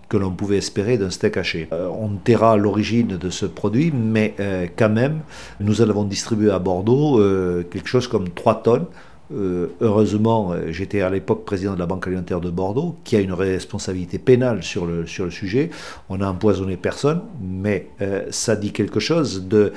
que 0.07 0.15
l'on 0.15 0.31
pouvait 0.31 0.59
espérer 0.59 0.97
d'un 0.97 1.09
steak 1.09 1.35
haché. 1.35 1.67
on 1.71 2.15
taira 2.15 2.55
l'origine 2.55 3.17
de 3.17 3.29
ce 3.29 3.45
produit, 3.45 3.91
mais 3.91 4.33
quand 4.77 4.87
même, 4.87 5.19
nous 5.59 5.81
avons 5.81 6.05
distribué 6.05 6.49
à 6.49 6.59
Bordeaux 6.59 7.21
quelque 7.69 7.89
chose 7.89 8.07
comme 8.07 8.29
3 8.29 8.63
tonnes 8.63 8.85
euh, 9.33 9.67
heureusement, 9.81 10.53
euh, 10.53 10.71
j'étais 10.71 11.01
à 11.01 11.09
l'époque 11.09 11.43
président 11.43 11.73
de 11.73 11.79
la 11.79 11.85
Banque 11.85 12.07
alimentaire 12.07 12.39
de 12.39 12.49
Bordeaux, 12.49 12.95
qui 13.03 13.15
a 13.17 13.19
une 13.19 13.33
responsabilité 13.33 14.19
pénale 14.19 14.63
sur 14.63 14.85
le, 14.85 15.05
sujet. 15.05 15.69
On 16.09 16.17
n'a 16.17 16.31
empoisonné 16.31 16.77
personne, 16.77 17.21
mais 17.41 17.89
euh, 18.01 18.25
ça 18.29 18.55
dit 18.55 18.71
quelque 18.71 18.99
chose 18.99 19.47
de 19.47 19.73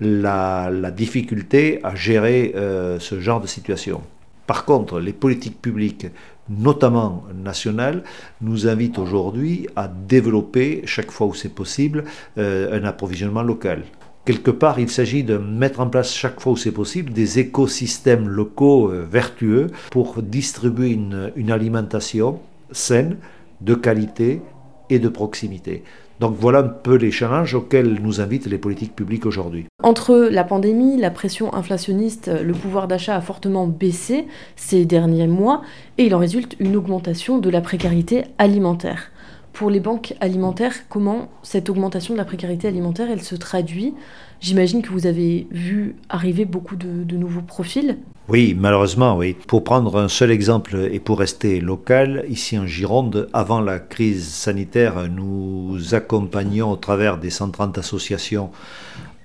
la 0.00 0.70
difficulté 0.90 1.80
à 1.84 1.94
gérer 1.94 2.52
ce 2.98 3.20
genre 3.20 3.40
de 3.40 3.46
situation. 3.46 4.02
Par 4.46 4.64
contre, 4.64 4.98
les 4.98 5.12
politiques 5.12 5.62
publiques, 5.62 6.08
notamment 6.48 7.24
nationales, 7.34 8.02
nous 8.42 8.66
invitent 8.66 8.98
aujourd'hui 8.98 9.68
à 9.76 9.88
développer, 9.88 10.82
chaque 10.84 11.12
fois 11.12 11.28
où 11.28 11.34
c'est 11.34 11.54
possible, 11.54 12.04
un 12.36 12.84
approvisionnement 12.84 13.42
local 13.42 13.82
quelque 14.24 14.50
part, 14.50 14.78
il 14.78 14.90
s'agit 14.90 15.22
de 15.22 15.36
mettre 15.36 15.80
en 15.80 15.88
place 15.88 16.12
chaque 16.12 16.40
fois 16.40 16.52
où 16.52 16.56
c'est 16.56 16.72
possible 16.72 17.12
des 17.12 17.38
écosystèmes 17.38 18.28
locaux 18.28 18.90
euh, 18.90 19.06
vertueux 19.10 19.68
pour 19.90 20.22
distribuer 20.22 20.90
une, 20.90 21.50
alimentation 21.50 22.40
saine, 22.70 23.18
de 23.60 23.74
qualité 23.74 24.42
et 24.90 24.98
de 24.98 25.08
proximité. 25.08 25.84
Donc 26.20 26.36
voilà 26.38 26.60
un 26.60 26.68
peu 26.68 26.94
les 26.94 27.10
challenges 27.10 27.54
auxquels 27.54 28.00
nous 28.00 28.20
invitent 28.20 28.46
les 28.46 28.58
politiques 28.58 28.94
publiques 28.94 29.26
aujourd'hui. 29.26 29.66
Entre 29.82 30.28
la 30.30 30.44
pandémie, 30.44 30.96
la 30.96 31.10
pression 31.10 31.52
inflationniste, 31.54 32.30
le 32.42 32.52
pouvoir 32.52 32.86
d'achat 32.86 33.16
a 33.16 33.20
fortement 33.20 33.66
baissé 33.66 34.26
ces 34.54 34.84
derniers 34.84 35.26
mois 35.26 35.62
et 35.98 36.06
il 36.06 36.14
en 36.14 36.18
résulte 36.18 36.56
une 36.60 36.76
augmentation 36.76 37.38
de 37.38 37.50
la 37.50 37.60
précarité 37.60 38.24
alimentaire. 38.38 39.10
Pour 39.54 39.70
les 39.70 39.78
banques 39.78 40.14
alimentaires, 40.20 40.88
comment 40.88 41.28
cette 41.44 41.70
augmentation 41.70 42.12
de 42.12 42.18
la 42.18 42.24
précarité 42.24 42.66
alimentaire, 42.66 43.06
elle 43.08 43.22
se 43.22 43.36
traduit? 43.36 43.94
J'imagine 44.40 44.82
que 44.82 44.90
vous 44.90 45.06
avez 45.06 45.46
vu 45.52 45.94
arriver 46.08 46.44
beaucoup 46.44 46.74
de, 46.74 47.16
nouveaux 47.16 47.40
profils. 47.40 47.98
Oui, 48.28 48.56
malheureusement, 48.58 49.16
oui. 49.16 49.36
Pour 49.46 49.62
prendre 49.62 49.96
un 49.96 50.08
seul 50.08 50.32
exemple 50.32 50.88
et 50.90 50.98
pour 50.98 51.20
rester 51.20 51.60
local, 51.60 52.24
ici 52.28 52.58
en 52.58 52.66
Gironde, 52.66 53.28
avant 53.32 53.60
la 53.60 53.78
crise 53.78 54.26
sanitaire, 54.26 55.08
nous 55.08 55.94
accompagnions 55.94 56.72
au 56.72 56.76
travers 56.76 57.18
des 57.18 57.30
130 57.30 57.78
associations 57.78 58.50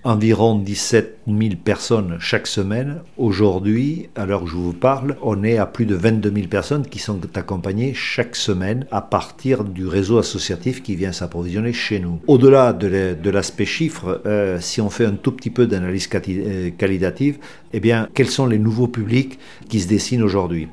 environ 0.04 0.56
17 0.56 1.20
000 1.28 1.40
personnes 1.64 2.18
chaque 2.20 2.48
semaine. 2.48 3.02
Aujourd'hui, 3.18 4.10
à 4.16 4.26
l'heure 4.26 4.44
où 4.44 4.48
je 4.48 4.56
vous 4.56 4.74
parle, 4.74 5.18
on 5.22 5.44
est 5.44 5.58
à 5.58 5.66
plus 5.66 5.86
de 5.86 5.96
22 5.96 6.32
000 6.34 6.48
personnes 6.48 6.86
qui 6.86 7.00
sont 7.00 7.20
accompagnées 7.36 7.94
chaque 7.94 8.36
semaine 8.36 8.86
à 8.92 9.02
partir 9.02 9.64
du 9.64 9.88
réseau 9.88 10.18
associatif 10.18 10.82
qui 10.82 10.96
vient 10.96 11.12
s'approvisionner 11.12 11.74
chez 11.74 12.00
nous. 12.00 12.20
Au-delà 12.28 12.74
de 12.74 13.30
l'aspect 13.30 13.66
chiffre, 13.66 14.22
euh, 14.26 14.60
si 14.62 14.80
on 14.82 14.90
fait 14.90 15.06
un 15.06 15.16
tout 15.16 15.32
petit 15.32 15.50
peu 15.50 15.68
d'analyse 15.68 16.10
euh, 16.30 16.70
qualitative, 16.72 17.40
eh 17.74 17.80
bien, 17.80 18.08
quels 18.14 18.30
sont 18.30 18.46
les 18.46 18.60
nouveaux 18.60 18.88
publics 18.88 19.38
qui 19.68 19.80
se 19.82 19.88
dessinent 19.88 20.24
aujourd'hui? 20.24 20.70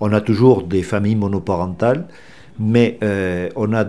On 0.00 0.12
a 0.12 0.20
toujours 0.20 0.62
des 0.62 0.82
familles 0.82 1.16
monoparentales, 1.16 2.06
mais 2.58 2.98
euh, 3.02 3.48
on 3.56 3.72
a 3.74 3.84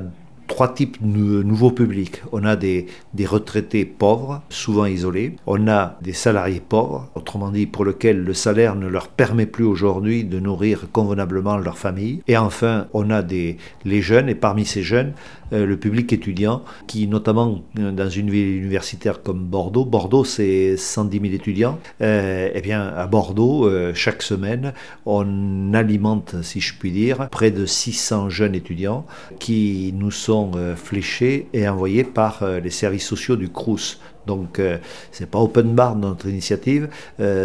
trois 0.47 0.73
types 0.73 0.97
de 1.01 1.43
nouveaux 1.43 1.71
publics. 1.71 2.21
On 2.31 2.43
a 2.43 2.55
des, 2.55 2.87
des, 3.13 3.25
retraités 3.25 3.85
pauvres, 3.85 4.41
souvent 4.49 4.85
isolés. 4.85 5.35
On 5.47 5.67
a 5.67 5.97
des 6.01 6.13
salariés 6.13 6.61
pauvres, 6.61 7.09
autrement 7.15 7.49
dit 7.49 7.65
pour 7.65 7.85
lesquels 7.85 8.23
le 8.23 8.33
salaire 8.33 8.75
ne 8.75 8.87
leur 8.87 9.07
permet 9.07 9.45
plus 9.45 9.65
aujourd'hui 9.65 10.23
de 10.23 10.39
nourrir 10.39 10.87
convenablement 10.91 11.57
leur 11.57 11.77
famille. 11.77 12.21
Et 12.27 12.37
enfin, 12.37 12.87
on 12.93 13.09
a 13.09 13.21
des, 13.21 13.57
les 13.83 14.01
jeunes, 14.01 14.29
et 14.29 14.35
parmi 14.35 14.65
ces 14.65 14.83
jeunes, 14.83 15.13
euh, 15.53 15.65
le 15.67 15.77
public 15.77 16.11
étudiant, 16.11 16.63
qui 16.87 17.07
notamment 17.07 17.61
euh, 17.77 17.91
dans 17.91 18.09
une 18.09 18.31
ville 18.31 18.57
universitaire 18.57 19.21
comme 19.21 19.45
Bordeaux, 19.45 19.85
Bordeaux 19.85 20.23
c'est 20.23 20.75
110 20.75 21.19
000 21.19 21.33
étudiants, 21.33 21.77
euh, 22.01 22.49
eh 22.51 22.61
bien 22.61 22.87
à 22.87 23.05
Bordeaux, 23.05 23.69
chaque 23.93 24.21
semaine, 24.21 24.73
on 25.05 25.73
alimente, 25.73 26.41
si 26.41 26.61
je 26.61 26.73
puis 26.77 26.91
dire, 26.91 27.29
près 27.29 27.51
de 27.51 27.65
600 27.65 28.29
jeunes 28.29 28.55
étudiants 28.55 29.05
qui 29.39 29.93
nous 29.95 30.11
sont 30.11 30.34
fléchés 30.75 31.47
et 31.53 31.67
envoyés 31.67 32.03
par 32.03 32.43
les 32.63 32.69
services 32.69 33.07
sociaux 33.07 33.35
du 33.35 33.49
CRUS. 33.49 33.99
Donc 34.27 34.59
c'est 35.11 35.29
pas 35.29 35.39
open 35.39 35.75
bar 35.75 35.95
notre 35.95 36.27
initiative, 36.27 36.89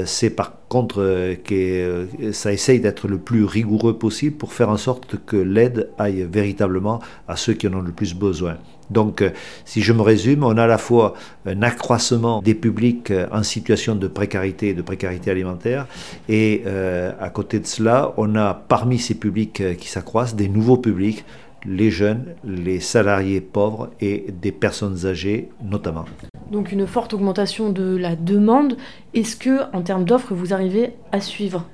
c'est 0.07 0.31
par 0.31 0.53
contre 0.69 1.37
que 1.45 2.07
ça 2.33 2.53
essaye 2.53 2.81
d'être 2.81 3.07
le 3.07 3.19
plus 3.19 3.45
rigoureux 3.45 3.99
possible 3.99 4.37
pour 4.37 4.53
faire 4.53 4.71
en 4.71 4.77
sorte 4.77 5.17
que 5.27 5.37
l'aide 5.37 5.91
aille 5.99 6.27
véritablement 6.31 7.01
à 7.29 7.37
ceux 7.37 7.53
qui 7.53 7.69
en 7.69 7.75
ont 7.75 7.83
le 7.83 7.93
plus 7.93 8.15
besoin. 8.15 8.57
Donc, 8.91 9.23
euh, 9.23 9.31
si 9.65 9.83
je 9.83 9.93
me 9.93 10.03
résume, 10.03 10.45
on 10.45 10.57
a 10.57 10.65
à 10.65 10.67
la 10.67 10.79
fois 10.79 11.15
un 11.47 11.63
accroissement 11.63 12.43
des 12.43 12.55
publics 12.55 13.11
euh, 13.11 13.27
en 13.33 13.43
situation 13.43 13.95
de 13.95 14.09
précarité 14.09 14.69
et 14.69 14.75
de 14.75 14.83
précarité 14.83 15.31
alimentaire, 15.31 15.87
et 16.29 16.63
euh, 16.67 17.13
à 17.21 17.31
côté 17.31 17.61
de 17.61 17.67
cela, 17.67 18.13
on 18.17 18.35
a 18.35 18.53
parmi 18.53 18.99
ces 18.99 19.15
publics 19.15 19.77
qui 19.79 19.89
s'accroissent 19.89 20.35
des 20.35 20.49
nouveaux 20.49 20.77
publics, 20.77 21.25
les 21.65 21.91
jeunes, 21.91 22.35
les 22.45 22.81
salariés 22.81 23.41
pauvres 23.41 23.91
et 24.01 24.27
des 24.41 24.53
personnes 24.53 25.07
âgées 25.07 25.49
notamment. 25.63 26.05
Donc 26.51 26.73
une 26.73 26.87
forte 26.87 27.15
augmentation 27.15 27.71
de 27.71 27.97
la 27.97 28.17
demande. 28.17 28.77
Est-ce 29.15 29.37
que, 29.37 29.63
en 29.75 29.83
termes 29.83 30.05
d'offres, 30.05 30.35
vous 30.35 30.53
arrivez 30.53 30.95
à 31.13 31.21
suivre? 31.21 31.67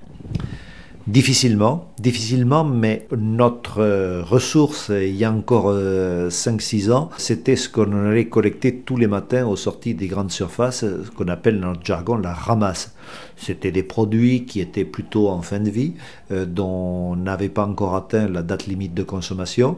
Difficilement, 1.06 1.92
difficilement, 2.00 2.64
mais 2.64 3.06
notre 3.16 3.78
euh, 3.78 4.24
ressource, 4.24 4.90
il 4.90 5.14
y 5.14 5.24
a 5.24 5.30
encore 5.30 5.72
5-6 5.72 6.88
euh, 6.88 6.92
ans, 6.92 7.10
c'était 7.16 7.54
ce 7.54 7.68
qu'on 7.68 7.92
allait 7.92 8.24
collecter 8.24 8.78
tous 8.78 8.96
les 8.96 9.06
matins 9.06 9.46
aux 9.46 9.54
sorties 9.54 9.94
des 9.94 10.08
grandes 10.08 10.32
surfaces, 10.32 10.80
ce 10.80 11.08
qu'on 11.12 11.28
appelle 11.28 11.60
dans 11.60 11.68
notre 11.68 11.84
jargon 11.84 12.16
la 12.16 12.34
ramasse. 12.34 12.92
C'était 13.36 13.70
des 13.70 13.84
produits 13.84 14.46
qui 14.46 14.60
étaient 14.60 14.84
plutôt 14.84 15.28
en 15.28 15.42
fin 15.42 15.60
de 15.60 15.70
vie, 15.70 15.92
euh, 16.32 16.44
dont 16.44 17.12
on 17.12 17.14
n'avait 17.14 17.50
pas 17.50 17.64
encore 17.64 17.94
atteint 17.94 18.28
la 18.28 18.42
date 18.42 18.66
limite 18.66 18.92
de 18.92 19.04
consommation, 19.04 19.76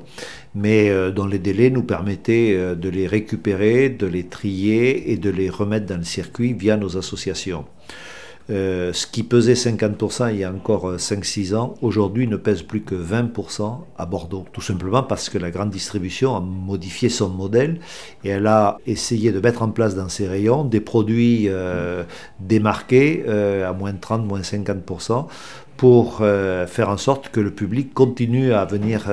mais 0.54 0.90
dont 1.12 1.26
les 1.26 1.38
délais 1.38 1.68
nous 1.68 1.82
permettaient 1.82 2.74
de 2.74 2.88
les 2.88 3.06
récupérer, 3.06 3.90
de 3.90 4.06
les 4.06 4.24
trier 4.24 5.12
et 5.12 5.18
de 5.18 5.28
les 5.28 5.50
remettre 5.50 5.84
dans 5.84 5.98
le 5.98 6.04
circuit 6.04 6.54
via 6.54 6.78
nos 6.78 6.96
associations. 6.96 7.66
Euh, 8.50 8.94
ce 8.94 9.06
qui 9.06 9.24
pesait 9.24 9.52
50% 9.52 10.32
il 10.32 10.38
y 10.38 10.44
a 10.44 10.50
encore 10.50 10.94
5-6 10.94 11.52
euh, 11.52 11.56
ans, 11.58 11.74
aujourd'hui 11.82 12.26
ne 12.26 12.36
pèse 12.36 12.62
plus 12.62 12.80
que 12.80 12.94
20% 12.94 13.80
à 13.98 14.06
Bordeaux. 14.06 14.46
Tout 14.52 14.62
simplement 14.62 15.02
parce 15.02 15.28
que 15.28 15.36
la 15.36 15.50
grande 15.50 15.68
distribution 15.68 16.34
a 16.34 16.40
modifié 16.40 17.10
son 17.10 17.28
modèle 17.28 17.78
et 18.24 18.30
elle 18.30 18.46
a 18.46 18.78
essayé 18.86 19.32
de 19.32 19.40
mettre 19.40 19.62
en 19.62 19.68
place 19.68 19.94
dans 19.94 20.08
ses 20.08 20.26
rayons 20.26 20.64
des 20.64 20.80
produits 20.80 21.48
euh, 21.48 22.04
démarqués 22.40 23.24
à 23.28 23.72
moins 23.72 23.92
de 23.92 24.00
30, 24.00 24.24
moins 24.24 24.40
50% 24.40 25.26
pour 25.76 26.16
faire 26.18 26.88
en 26.88 26.96
sorte 26.96 27.28
que 27.28 27.38
le 27.38 27.52
public 27.52 27.94
continue 27.94 28.52
à 28.52 28.64
venir 28.64 29.04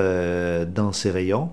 dans 0.74 0.92
ses 0.92 1.10
rayons. 1.12 1.50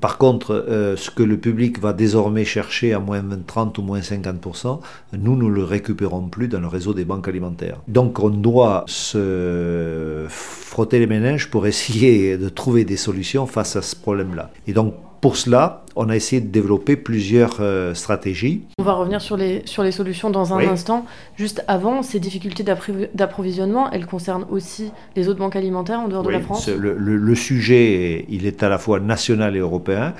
Par 0.00 0.18
contre, 0.18 0.52
euh, 0.52 0.96
ce 0.96 1.10
que 1.10 1.22
le 1.22 1.36
public 1.36 1.80
va 1.80 1.92
désormais 1.92 2.44
chercher 2.44 2.92
à 2.92 2.98
moins 2.98 3.22
30 3.46 3.78
ou 3.78 3.82
moins 3.82 4.00
50%, 4.00 4.80
nous 5.18 5.36
ne 5.36 5.48
le 5.48 5.64
récupérons 5.64 6.28
plus 6.28 6.48
dans 6.48 6.60
le 6.60 6.68
réseau 6.68 6.94
des 6.94 7.04
banques 7.04 7.28
alimentaires. 7.28 7.78
Donc 7.88 8.20
on 8.20 8.30
doit 8.30 8.84
se 8.86 10.26
frotter 10.28 10.98
les 10.98 11.06
méninges 11.06 11.50
pour 11.50 11.66
essayer 11.66 12.38
de 12.38 12.48
trouver 12.48 12.84
des 12.84 12.96
solutions 12.96 13.46
face 13.46 13.76
à 13.76 13.82
ce 13.82 13.96
problème-là. 13.96 14.50
Et 14.66 14.72
donc 14.72 14.94
pour 15.20 15.36
cela, 15.36 15.84
on 15.98 16.08
a 16.08 16.16
essayé 16.16 16.40
de 16.40 16.46
développer 16.46 16.94
plusieurs 16.96 17.56
euh, 17.58 17.92
stratégies. 17.92 18.62
On 18.78 18.84
va 18.84 18.92
revenir 18.92 19.20
sur 19.20 19.36
les, 19.36 19.62
sur 19.64 19.82
les 19.82 19.90
solutions 19.90 20.30
dans 20.30 20.54
un 20.54 20.60
instant. 20.60 21.04
Juste 21.36 21.64
avant, 21.66 22.04
ces 22.04 22.20
difficultés 22.20 22.62
d'approvisionnement, 22.62 23.90
elles 23.90 24.06
concernent 24.06 24.46
aussi 24.48 24.92
les 25.16 25.28
autres 25.28 25.40
banques 25.40 25.56
alimentaires 25.56 25.98
en 25.98 26.06
dehors 26.06 26.22
de 26.22 26.30
la 26.30 26.40
France 26.40 26.68
le, 26.68 26.94
le, 26.94 27.34
sujet, 27.34 28.26
il 28.28 28.46
est 28.46 28.62
à 28.62 28.68
la 28.68 28.78
fois 28.78 29.00
national 29.00 29.56
et 29.56 29.58
européen, 29.58 30.14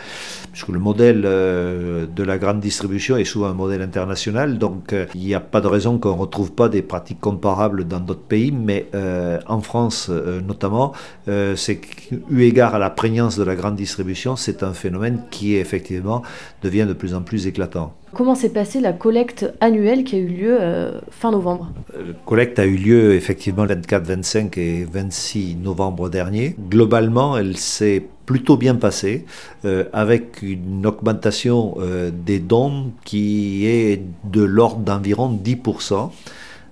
puisque 0.53 0.69
le 0.69 0.81
modèle 0.81 1.23
euh, 1.25 2.07
de 2.07 2.23
la 2.25 2.39
grande 2.39 2.59
distribution 2.59 3.17
est 3.17 3.25
souvent 3.25 3.47
un 3.47 3.55
modèle 3.55 3.83
international, 3.83 4.59
donc 4.59 4.93
euh, 4.93 5.07
il 5.15 5.21
n'y 5.21 5.35
a 5.35 5.41
pas 5.41 5.61
de 5.61 5.69
raison 5.69 5.99
qu'on 5.99 6.15
ne 6.15 6.21
retrouve 6.21 6.53
pas 6.53 6.69
des 6.69 6.83
pratiques 6.83 7.21
comparables 7.21 7.87
dans 7.87 8.01
d'autres 8.01 8.21
pays, 8.21 8.51
mais 8.51 8.87
en 9.47 9.61
France 9.61 10.09
notamment, 10.09 10.93
c'est 11.27 11.81
eu 12.31 12.43
égard 12.43 12.75
à 12.75 12.79
la 12.79 12.91
prégnance 12.91 13.39
de 13.39 13.45
la 13.45 13.55
grande 13.55 13.77
distribution, 13.77 14.35
c'est 14.35 14.65
un 14.65 14.73
phénomène 14.73 15.21
qui 15.31 15.55
est 15.55 15.68
effectivement 15.69 16.23
devient 16.63 16.87
de 16.89 16.95
plus 16.95 17.15
en 17.15 17.23
plus 17.23 17.47
éclatant. 17.47 17.95
Comment 18.15 18.35
s'est 18.35 18.49
passée 18.49 18.81
la 18.81 18.95
collecte 18.95 19.53
annuelle 19.61 20.03
qui 20.03 20.17
a 20.17 20.19
eu 20.19 20.29
lieu 20.29 20.57
euh, 20.59 20.99
fin 21.11 21.31
novembre? 21.31 21.71
La 21.93 22.01
euh, 22.01 22.13
collecte 22.25 22.59
a 22.59 22.65
eu 22.65 22.77
lieu 22.77 23.15
effectivement 23.15 23.65
le 23.65 23.75
24, 23.75 24.07
25 24.07 24.59
et 24.59 24.85
26 24.91 25.57
novembre 25.57 26.09
dernier. 26.09 26.57
Globalement, 26.71 27.37
elle 27.37 27.57
s'est 27.59 28.03
plutôt 28.25 28.57
bien 28.57 28.77
passée, 28.77 29.27
euh, 29.67 29.85
avec 29.93 30.41
une 30.43 30.87
augmentation 30.87 31.77
des 32.13 32.39
dons 32.39 32.93
qui 33.05 33.67
est 33.67 34.03
de 34.25 34.43
l'ordre 34.43 34.81
d'environ 34.81 35.31
10%. 35.33 36.11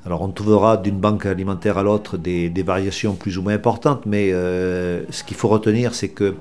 Alors 0.06 0.22
on 0.22 0.28
trouvera 0.28 0.76
d'une 0.76 0.98
banque 0.98 1.26
alimentaire 1.26 1.78
à 1.78 1.82
l'autre 1.82 2.16
des, 2.16 2.48
des, 2.48 2.62
variations 2.62 3.14
plus 3.14 3.38
ou 3.38 3.42
moins 3.42 3.54
importantes, 3.54 4.06
mais 4.06 4.30
ce 4.30 5.24
qu'il 5.24 5.36
faut 5.36 5.48
retenir, 5.48 5.94
c'est 5.94 6.10
que 6.10 6.36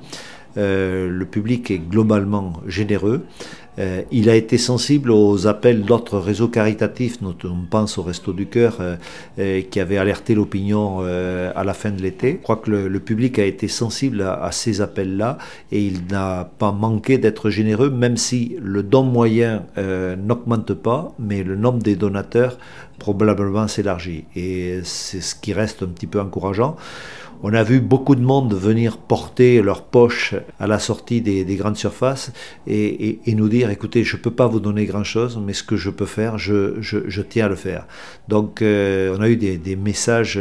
euh, 0.57 1.09
le 1.09 1.25
public 1.25 1.71
est 1.71 1.79
globalement 1.79 2.53
généreux. 2.67 3.25
Euh, 3.77 4.03
il 4.09 4.29
a 4.29 4.35
été 4.35 4.57
sensible 4.57 5.11
aux 5.11 5.47
appels 5.47 5.81
d'autres 5.81 6.17
réseaux 6.17 6.47
caritatifs, 6.47 7.17
on 7.21 7.65
pense 7.69 7.97
au 7.97 8.03
Resto 8.03 8.31
du 8.31 8.45
Cœur, 8.45 8.77
euh, 9.37 9.61
qui 9.69 9.79
avait 9.81 9.97
alerté 9.97 10.33
l'opinion 10.33 10.99
à 11.01 11.63
la 11.63 11.73
fin 11.73 11.91
de 11.91 12.01
l'été. 12.01 12.37
Je 12.39 12.43
crois 12.43 12.55
que 12.55 12.71
le, 12.71 12.99
public 13.01 13.37
a 13.37 13.43
été 13.45 13.67
sensible 13.67 14.21
à, 14.21 14.49
ces 14.53 14.79
appels-là 14.79 15.37
et 15.73 15.81
il 15.81 16.05
n'a 16.09 16.49
pas 16.57 16.71
manqué 16.71 17.17
d'être 17.17 17.49
généreux, 17.49 17.89
même 17.89 18.15
si 18.15 18.55
le 18.61 18.81
don 18.81 19.03
moyen 19.03 19.65
n'augmente 19.75 20.73
pas, 20.73 21.13
mais 21.19 21.43
le 21.43 21.57
nombre 21.57 21.79
des 21.79 21.97
donateurs 21.97 22.57
probablement 22.97 23.67
s'élargit. 23.67 24.23
Et 24.35 24.79
c'est 24.83 25.21
ce 25.21 25.35
qui 25.35 25.51
reste 25.51 25.83
un 25.83 25.87
petit 25.87 26.07
peu 26.07 26.21
encourageant. 26.21 26.77
On 27.43 27.53
a 27.53 27.63
vu 27.63 27.79
beaucoup 27.79 28.15
de 28.15 28.21
monde 28.21 28.53
venir 28.53 28.97
porter 28.97 29.61
leurs 29.61 29.83
poches 29.83 30.35
à 30.59 30.67
la 30.67 30.79
sortie 30.79 31.21
des, 31.21 31.55
grandes 31.55 31.77
surfaces 31.77 32.31
et, 32.67 33.19
nous 33.27 33.49
dire 33.49 33.69
écoutez, 33.69 34.03
je 34.03 34.17
ne 34.17 34.21
peux 34.21 34.31
pas 34.31 34.47
vous 34.47 34.59
donner 34.59 34.85
grand-chose, 34.85 35.39
mais 35.43 35.53
ce 35.53 35.63
que 35.63 35.75
je 35.75 35.89
peux 35.89 36.05
faire, 36.05 36.37
je, 36.37 37.21
tiens 37.21 37.45
à 37.45 37.49
le 37.49 37.55
faire. 37.55 37.87
Donc 38.27 38.61
euh, 38.61 39.15
on 39.17 39.21
a 39.21 39.29
eu 39.29 39.35
des, 39.35 39.75
messages, 39.75 40.39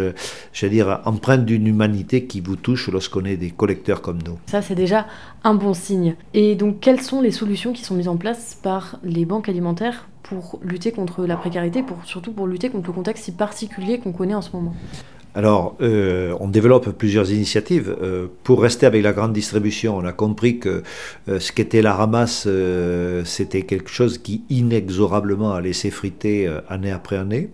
j'allais 0.53 0.73
dire, 0.73 1.01
empreints 1.05 1.39
d'une 1.39 1.67
humanité 1.67 2.25
qui 2.25 2.41
vous 2.41 2.57
touche 2.57 2.89
lorsqu'on 2.89 3.25
est 3.25 3.37
des 3.37 3.51
collecteurs 3.51 4.01
comme 4.01 4.19
nous. 4.27 4.39
Ça, 4.47 4.63
c'est 4.63 4.75
déjà 4.75 5.07
un 5.43 5.55
bon 5.55 5.75
signe. 5.75 6.17
Et 6.33 6.55
donc, 6.55 6.81
quelles 6.81 7.01
sont 7.01 7.21
les 7.21 7.31
solutions 7.31 7.73
qui 7.73 7.83
sont 7.83 7.95
mises 7.95 8.09
en 8.09 8.17
place 8.17 8.59
par 8.63 8.99
les 9.03 9.25
banques 9.25 9.49
alimentaires 9.49 10.09
pour 10.23 10.59
lutter 10.63 10.93
contre 10.93 11.27
la 11.27 11.37
précarité, 11.37 11.83
pour, 11.83 11.99
surtout 12.05 12.33
pour 12.33 12.47
lutter 12.47 12.71
contre 12.71 12.87
le 12.87 12.93
contexte 12.93 13.25
si 13.25 13.33
particulier 13.33 13.99
qu'on 13.99 14.13
connaît 14.13 14.35
en 14.35 14.43
ce 14.43 14.51
moment? 14.53 14.75
Alors, 15.37 15.76
euh, 15.81 16.33
on 16.38 16.47
développe 16.47 16.91
plusieurs 16.91 17.33
initiatives. 17.33 17.95
Euh, 18.00 18.29
pour 18.45 18.62
rester 18.62 18.87
avec 18.87 19.03
la 19.03 19.12
grande 19.12 19.33
distribution, 19.33 19.97
on 19.97 20.05
a 20.05 20.12
compris 20.12 20.61
que 20.61 20.85
euh, 21.29 21.41
ce 21.41 21.50
qu'était 21.50 21.83
la 21.83 21.93
ramasse, 21.93 22.47
c'était 23.25 23.62
quelque 23.62 23.91
chose 23.91 24.19
qui 24.19 24.45
inexorablement 24.49 25.53
allait 25.53 25.73
s'effriter 25.73 26.49
année 26.69 26.93
après 26.93 27.17
année. 27.17 27.50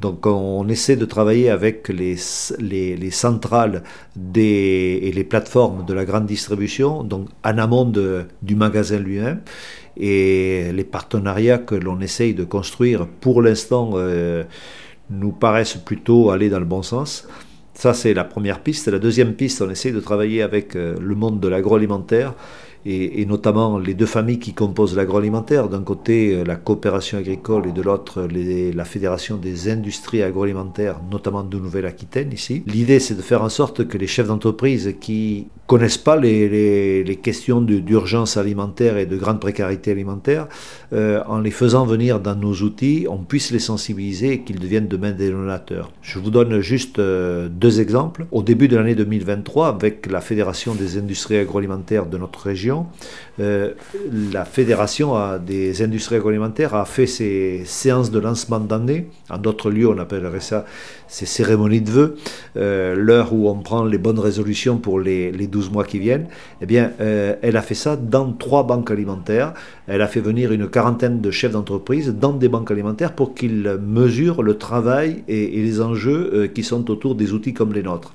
Donc, 0.00 0.26
on, 0.26 0.68
essaie 0.68 0.96
de 0.96 1.04
travailler 1.04 1.48
avec 1.48 1.88
les, 1.88 2.16
les, 2.58 3.10
centrales 3.10 3.84
des, 4.16 4.98
et 5.02 5.12
les 5.12 5.24
plateformes 5.24 5.84
de 5.84 5.94
la 5.94 6.04
grande 6.04 6.26
distribution, 6.26 7.04
donc 7.04 7.28
en 7.44 7.58
amont 7.58 7.84
du 8.42 8.54
magasin 8.56 8.98
lui-même 8.98 9.40
et 9.96 10.72
les 10.72 10.84
partenariats 10.84 11.58
que 11.58 11.74
l'on 11.74 12.00
essaye 12.00 12.32
de 12.34 12.44
construire 12.44 13.06
pour 13.06 13.42
l'instant 13.42 13.92
nous 15.12 15.32
paraissent 15.32 15.76
plutôt 15.76 16.30
aller 16.30 16.48
dans 16.48 16.58
le 16.58 16.64
bon 16.64 16.82
sens. 16.82 17.28
Ça, 17.74 17.94
c'est 17.94 18.14
la 18.14 18.24
première 18.24 18.60
piste. 18.60 18.88
La 18.88 18.98
deuxième 18.98 19.34
piste, 19.34 19.62
on 19.62 19.70
essaie 19.70 19.92
de 19.92 20.00
travailler 20.00 20.42
avec 20.42 20.76
euh, 20.76 20.94
le 21.00 21.14
monde 21.14 21.40
de 21.40 21.48
l'agroalimentaire 21.48 22.34
et, 22.84 23.24
notamment 23.26 23.78
les 23.78 23.94
deux 23.94 24.06
familles 24.06 24.38
qui 24.38 24.54
composent 24.54 24.96
l'agroalimentaire. 24.96 25.68
D'un 25.68 25.82
côté, 25.82 26.34
euh, 26.34 26.44
la 26.44 26.56
coopération 26.56 27.18
agricole 27.18 27.66
et 27.68 27.72
de 27.72 27.82
l'autre, 27.82 28.26
la 28.32 28.84
Fédération 28.84 29.36
des 29.36 29.70
industries 29.70 30.22
agroalimentaires, 30.22 31.00
notamment 31.10 31.44
de 31.44 31.58
Nouvelle-Aquitaine 31.58 32.32
ici. 32.32 32.62
L'idée, 32.66 32.98
c'est 32.98 33.14
de 33.14 33.22
faire 33.22 33.42
en 33.42 33.48
sorte 33.48 33.86
que 33.86 33.98
les 33.98 34.06
chefs 34.06 34.26
d'entreprise 34.28 34.94
qui 35.00 35.46
connaissent 35.66 35.98
pas 35.98 36.16
les, 36.16 37.02
les, 37.02 37.16
questions 37.16 37.60
d'urgence 37.62 38.36
alimentaire 38.36 38.98
et 38.98 39.06
de 39.06 39.16
grande 39.16 39.40
précarité 39.40 39.90
alimentaire, 39.90 40.48
euh, 40.92 41.22
en 41.26 41.38
les 41.38 41.50
faisant 41.50 41.86
venir 41.86 42.20
dans 42.20 42.34
nos 42.34 42.52
outils, 42.52 43.06
on 43.08 43.18
puisse 43.18 43.52
les 43.52 43.58
sensibiliser 43.58 44.32
et 44.32 44.40
qu'ils 44.42 44.58
deviennent 44.58 44.88
demain 44.88 45.12
des 45.12 45.30
donateurs. 45.30 45.90
Je 46.02 46.18
vous 46.18 46.30
donne 46.30 46.60
juste 46.60 46.98
euh, 46.98 47.48
deux 47.48 47.80
exemples. 47.80 48.26
Au 48.32 48.42
début 48.42 48.68
de 48.68 48.76
l'année 48.76 48.94
2023, 48.94 49.68
avec 49.68 50.10
la 50.10 50.20
Fédération 50.20 50.74
des 50.74 50.98
industries 50.98 51.38
agroalimentaires 51.38 52.06
de 52.06 52.18
notre 52.18 52.40
région, 52.40 52.71
euh, 53.40 53.72
la 54.32 54.44
Fédération 54.44 55.14
des 55.38 55.82
industries 55.82 56.16
agroalimentaires 56.16 56.74
a 56.74 56.84
fait 56.84 57.06
ses 57.06 57.62
séances 57.64 58.10
de 58.10 58.18
lancement 58.18 58.60
d'année. 58.60 59.08
En 59.30 59.38
d'autres 59.38 59.70
lieux, 59.70 59.88
on 59.88 59.98
appellerait 59.98 60.40
ça 60.40 60.64
ces 61.08 61.26
cérémonies 61.26 61.82
de 61.82 61.90
vœux, 61.90 62.16
l'heure 62.54 63.34
où 63.34 63.48
on 63.48 63.56
prend 63.56 63.84
les 63.84 63.98
bonnes 63.98 64.18
résolutions 64.18 64.78
pour 64.78 64.98
les, 64.98 65.30
les 65.30 65.46
12 65.46 65.70
mois 65.70 65.84
qui 65.84 65.98
viennent, 65.98 66.26
eh 66.60 66.66
bien, 66.66 66.92
euh, 67.00 67.34
elle 67.42 67.56
a 67.56 67.62
fait 67.62 67.74
ça 67.74 67.96
dans 67.96 68.32
trois 68.32 68.66
banques 68.66 68.90
alimentaires. 68.90 69.54
Elle 69.86 70.02
a 70.02 70.06
fait 70.06 70.20
venir 70.20 70.52
une 70.52 70.68
quarantaine 70.68 71.20
de 71.20 71.30
chefs 71.30 71.52
d'entreprise 71.52 72.14
dans 72.14 72.32
des 72.32 72.48
banques 72.48 72.70
alimentaires 72.70 73.14
pour 73.14 73.34
qu'ils 73.34 73.78
mesurent 73.82 74.42
le 74.42 74.56
travail 74.58 75.24
et, 75.28 75.48
les 75.62 75.80
enjeux 75.80 76.30
euh, 76.32 76.48
qui 76.48 76.62
sont 76.62 76.90
autour 76.90 77.14
des 77.14 77.32
outils 77.32 77.54
comme 77.54 77.72
les 77.72 77.82
nôtres. 77.82 78.14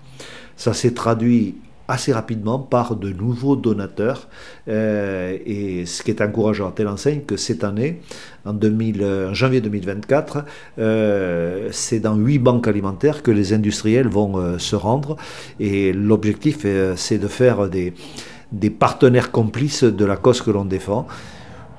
Ça 0.56 0.74
s'est 0.74 0.94
traduit 0.94 1.56
assez 1.88 2.12
rapidement 2.12 2.60
par 2.60 2.96
de 2.96 3.10
nouveaux 3.12 3.56
donateurs. 3.56 4.28
Euh, 4.68 5.38
et 5.46 5.86
ce 5.86 6.04
qui 6.04 6.12
est 6.12 6.22
encourageant 6.22 6.68
à 6.68 6.72
telle 6.72 6.88
enseigne 6.88 7.22
que 7.22 7.38
cette 7.38 7.64
année, 7.64 8.02
en, 8.46 8.54
2000, 8.54 9.30
janvier 9.32 9.62
2024, 9.62 10.46
euh, 10.80 11.70
c'est 11.72 12.00
dans 12.00 12.16
huit 12.16 12.40
banques 12.40 12.68
alimentaires 12.68 13.24
que 13.24 13.32
les 13.32 13.54
industriels 13.54 14.08
vont 14.08 14.38
euh, 14.38 14.58
se 14.58 14.76
rendre. 14.76 15.16
Et 15.60 15.94
l'objectif, 15.94 16.66
c'est 16.96 17.18
de 17.18 17.28
faire 17.28 17.70
des 17.70 18.70
partenaires 18.70 19.32
complices 19.32 19.84
de 19.84 20.06
la 20.06 20.18
cause 20.18 20.42
que 20.42 20.52
l'on 20.52 20.66
défend. 20.66 21.08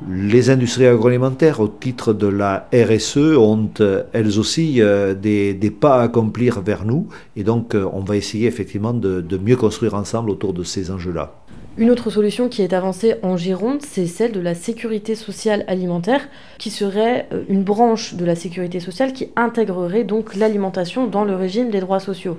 Les 0.06 0.48
industries 0.48 0.86
agroalimentaires, 0.86 1.58
au 1.58 1.66
titre 1.66 2.12
de 2.12 2.28
la 2.28 2.68
RSE, 2.72 3.16
ont 3.36 3.68
euh, 3.80 4.04
elles 4.12 4.38
aussi 4.38 4.80
euh, 4.80 5.12
des, 5.12 5.54
pas 5.70 6.00
à 6.00 6.02
accomplir 6.04 6.61
vers 6.61 6.84
nous. 6.84 7.08
Et 7.34 7.42
donc, 7.42 7.74
euh, 7.74 7.88
on 7.92 8.00
va 8.00 8.16
essayer 8.16 8.46
effectivement 8.46 8.94
de, 8.94 9.24
mieux 9.38 9.56
construire 9.56 9.94
ensemble 9.94 10.30
autour 10.30 10.52
de 10.52 10.62
ces 10.62 10.92
enjeux-là. 10.92 11.34
Une 11.78 11.90
autre 11.90 12.11
solution 12.11 12.48
qui 12.48 12.62
est 12.62 12.72
avancée 12.72 13.16
en 13.22 13.37
Gironde, 13.37 13.82
c'est 13.82 14.06
celle 14.06 14.30
de 14.30 14.40
la 14.40 14.54
sécurité 14.54 15.16
sociale 15.16 15.64
alimentaire, 15.66 16.28
qui 16.58 16.70
serait 16.70 17.28
une 17.48 17.64
branche 17.64 18.14
de 18.14 18.24
la 18.24 18.37
sécurité 18.37 18.78
sociale 18.80 19.12
qui 19.12 19.30
intégrerait 19.34 20.04
donc 20.04 20.37
l'alimentation 20.37 21.06
dans 21.08 21.24
le 21.24 21.34
régime 21.34 21.70
des 21.70 21.80
droits 21.80 22.00
sociaux. 22.00 22.38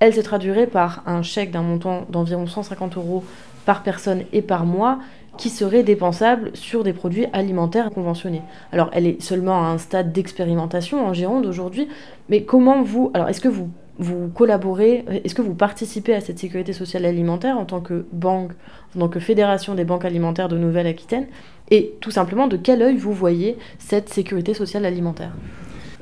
Elle 0.00 0.14
se 0.14 0.20
traduirait 0.20 0.66
par 0.66 1.02
un 1.06 1.22
chèque 1.22 1.50
d'un 1.50 1.62
montant 1.62 2.06
d'environ 2.08 2.46
150 2.46 2.96
euros 2.96 3.22
par 3.64 3.82
personne 3.82 4.22
et 4.32 4.42
par 4.42 4.66
mois 4.66 4.98
qui 5.36 5.48
serait 5.48 5.82
dépensable 5.82 6.50
sur 6.54 6.84
des 6.84 6.92
produits 6.92 7.26
alimentaires 7.32 7.90
conventionnés. 7.90 8.42
Alors, 8.72 8.90
elle 8.92 9.06
est 9.06 9.22
seulement 9.22 9.64
à 9.64 9.68
un 9.68 9.78
stade 9.78 10.12
d'expérimentation 10.12 11.06
en 11.06 11.14
Gironde 11.14 11.46
aujourd'hui, 11.46 11.88
mais 12.28 12.42
comment 12.42 12.82
vous... 12.82 13.10
Alors, 13.14 13.28
est-ce 13.28 13.40
que 13.40 13.48
vous, 13.48 13.70
vous 13.98 14.28
collaborez, 14.28 15.04
est-ce 15.24 15.34
que 15.34 15.42
vous 15.42 15.54
participez 15.54 16.14
à 16.14 16.20
cette 16.20 16.38
sécurité 16.38 16.72
sociale 16.72 17.04
alimentaire 17.04 17.58
en 17.58 17.64
tant 17.64 17.80
que 17.80 18.06
banque, 18.12 18.52
en 18.96 19.00
tant 19.00 19.08
que 19.08 19.20
fédération 19.20 19.74
des 19.74 19.84
banques 19.84 20.04
alimentaires 20.04 20.48
de 20.48 20.58
Nouvelle-Aquitaine 20.58 21.26
Et 21.70 21.94
tout 22.00 22.10
simplement, 22.10 22.46
de 22.46 22.56
quel 22.56 22.82
œil 22.82 22.96
vous 22.96 23.12
voyez 23.12 23.56
cette 23.78 24.08
sécurité 24.08 24.52
sociale 24.52 24.84
alimentaire? 24.84 25.32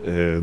Euh, 0.07 0.41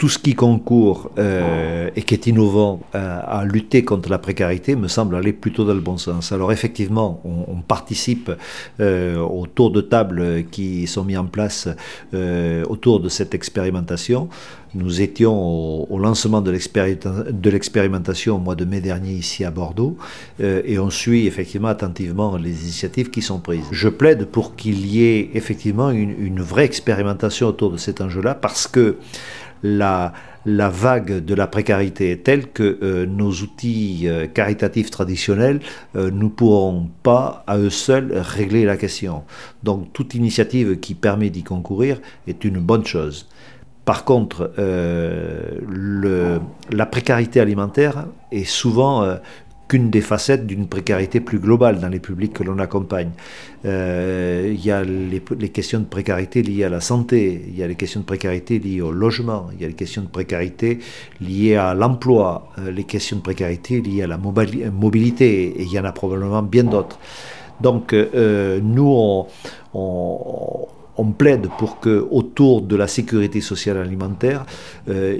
tout 0.00 0.08
ce 0.08 0.18
qui 0.18 0.34
concourt 0.34 1.10
euh, 1.18 1.90
et 1.94 2.00
qui 2.00 2.14
est 2.14 2.26
innovant 2.26 2.80
euh, 2.94 3.20
à 3.22 3.44
lutter 3.44 3.84
contre 3.84 4.08
la 4.08 4.16
précarité 4.16 4.74
me 4.74 4.88
semble 4.88 5.14
aller 5.14 5.34
plutôt 5.34 5.66
dans 5.66 5.74
le 5.74 5.80
bon 5.80 5.98
sens. 5.98 6.32
Alors 6.32 6.52
effectivement, 6.52 7.20
on, 7.22 7.60
participe 7.60 8.32
euh, 8.80 9.18
aux 9.18 9.46
tours 9.46 9.70
de 9.70 9.82
table 9.82 10.44
qui 10.50 10.86
sont 10.86 11.04
mis 11.04 11.18
en 11.18 11.26
place 11.26 11.68
autour 12.14 13.00
de 13.00 13.10
cette 13.10 13.34
expérimentation. 13.34 14.30
Nous 14.74 15.02
étions 15.02 15.36
au, 15.92 15.98
lancement 15.98 16.40
de 16.40 16.50
l'expérimentation 17.50 18.36
au 18.36 18.38
mois 18.38 18.54
de 18.54 18.64
mai 18.64 18.80
dernier 18.80 19.12
ici 19.12 19.44
à 19.44 19.50
Bordeaux 19.50 19.98
et 20.40 20.78
on 20.78 20.88
suit 20.90 21.26
effectivement 21.26 21.68
attentivement 21.68 22.36
les 22.36 22.62
initiatives 22.62 23.10
qui 23.10 23.20
sont 23.20 23.40
prises. 23.40 23.66
Je 23.70 23.88
plaide 23.88 24.24
pour 24.24 24.56
qu'il 24.56 24.86
y 24.86 25.04
ait 25.04 25.30
effectivement 25.34 25.90
une, 25.90 26.14
une 26.18 26.40
vraie 26.40 26.64
expérimentation 26.64 27.48
autour 27.48 27.70
de 27.70 27.76
cet 27.76 28.00
enjeu-là 28.00 28.34
parce 28.34 28.66
que 28.66 28.96
la, 29.62 30.12
vague 30.46 31.24
de 31.24 31.34
la 31.34 31.46
précarité 31.46 32.12
est 32.12 32.24
telle 32.24 32.50
que 32.50 32.78
euh, 32.82 33.06
nos 33.06 33.30
outils 33.30 34.02
euh, 34.04 34.26
caritatifs 34.26 34.90
traditionnels 34.90 35.60
euh, 35.96 36.10
ne 36.10 36.28
pourront 36.28 36.88
pas 37.02 37.44
à 37.46 37.58
eux 37.58 37.70
seuls 37.70 38.12
régler 38.14 38.64
la 38.64 38.76
question. 38.76 39.22
Donc 39.62 39.92
toute 39.92 40.14
initiative 40.14 40.78
qui 40.80 40.94
permet 40.94 41.30
d'y 41.30 41.42
concourir 41.42 42.00
est 42.26 42.44
une 42.44 42.58
bonne 42.58 42.86
chose. 42.86 43.28
Par 43.86 44.04
contre, 44.04 44.52
la 46.70 46.86
précarité 46.86 47.40
alimentaire 47.40 48.06
est 48.30 48.44
souvent 48.44 49.16
qu'une 49.70 49.88
des 49.88 50.00
facettes 50.00 50.48
d'une 50.48 50.66
précarité 50.66 51.20
plus 51.20 51.38
globale 51.38 51.78
dans 51.78 51.88
les 51.88 52.00
publics 52.00 52.32
que 52.32 52.42
l'on 52.42 52.58
accompagne. 52.58 53.10
Euh, 53.64 54.52
il 54.52 54.66
y 54.66 54.72
a 54.72 54.82
les, 54.82 55.20
questions 55.50 55.78
de 55.78 55.84
précarité 55.84 56.42
liées 56.42 56.64
à 56.64 56.68
la 56.68 56.80
santé, 56.80 57.40
il 57.46 57.56
y 57.56 57.62
a 57.62 57.68
les 57.68 57.76
questions 57.76 58.00
de 58.00 58.04
précarité 58.04 58.58
liées 58.58 58.80
au 58.80 58.90
logement, 58.90 59.46
il 59.54 59.62
y 59.62 59.64
a 59.64 59.68
les 59.68 59.74
questions 59.74 60.02
de 60.02 60.08
précarité 60.08 60.80
liées 61.20 61.54
à 61.54 61.74
l'emploi, 61.74 62.48
euh, 62.58 62.72
les 62.72 62.82
questions 62.82 63.18
de 63.18 63.22
précarité 63.22 63.80
liées 63.80 64.02
à 64.02 64.08
la 64.08 64.18
mobilité, 64.18 65.44
et 65.60 65.62
il 65.62 65.72
y 65.72 65.78
en 65.78 65.84
a 65.84 65.92
probablement 65.92 66.42
bien 66.42 66.64
d'autres. 66.64 66.98
Donc 67.60 67.92
euh, 67.92 68.58
nous, 68.60 68.90
on 68.92 69.26
on 69.72 70.66
plaide 71.06 71.48
pour 71.58 71.80
que 71.80 72.06
autour 72.10 72.62
de 72.62 72.76
la 72.76 72.86
sécurité 72.86 73.40
sociale 73.40 73.76
alimentaire, 73.76 74.44
euh, 74.88 75.16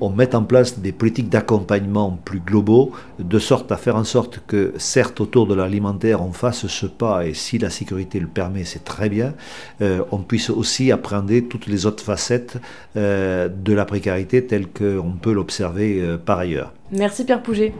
on 0.00 0.10
mette 0.10 0.34
en 0.34 0.42
place 0.42 0.78
des 0.78 0.92
politiques 0.92 1.28
d'accompagnement 1.28 2.18
plus 2.24 2.40
globaux, 2.40 2.92
de 3.18 3.38
sorte 3.38 3.72
à 3.72 3.76
faire 3.76 3.96
en 3.96 4.04
sorte 4.04 4.40
que, 4.46 4.72
certes, 4.76 5.20
autour 5.20 5.46
de 5.46 5.54
l'alimentaire, 5.54 6.22
on 6.22 6.32
fasse 6.32 6.66
ce 6.66 6.86
pas, 6.86 7.26
et 7.26 7.34
si 7.34 7.58
la 7.58 7.70
sécurité 7.70 8.20
le 8.20 8.26
permet, 8.26 8.64
c'est 8.64 8.84
très 8.84 9.08
bien, 9.08 9.34
euh, 9.82 10.02
on 10.12 10.18
puisse 10.18 10.50
aussi 10.50 10.92
appréhender 10.92 11.44
toutes 11.44 11.66
les 11.66 11.86
autres 11.86 12.02
facettes 12.02 12.58
euh, 12.96 13.48
de 13.48 13.72
la 13.72 13.84
précarité 13.84 14.44
telles 14.44 14.68
qu'on 14.68 15.12
peut 15.20 15.32
l'observer 15.32 16.16
par 16.24 16.38
ailleurs. 16.38 16.72
Merci 16.92 17.24
Pierre 17.24 17.42
Pouget. 17.42 17.72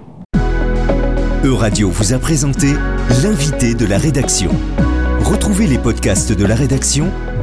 Euradio 1.44 1.90
vous 1.90 2.14
a 2.14 2.18
présenté 2.18 2.68
l'invité 3.22 3.74
de 3.74 3.84
la 3.84 3.98
rédaction. 3.98 4.50
Retrouvez 5.20 5.66
les 5.66 5.78
podcasts 5.78 6.32
de 6.32 6.44
la 6.46 6.54
rédaction 6.54 7.10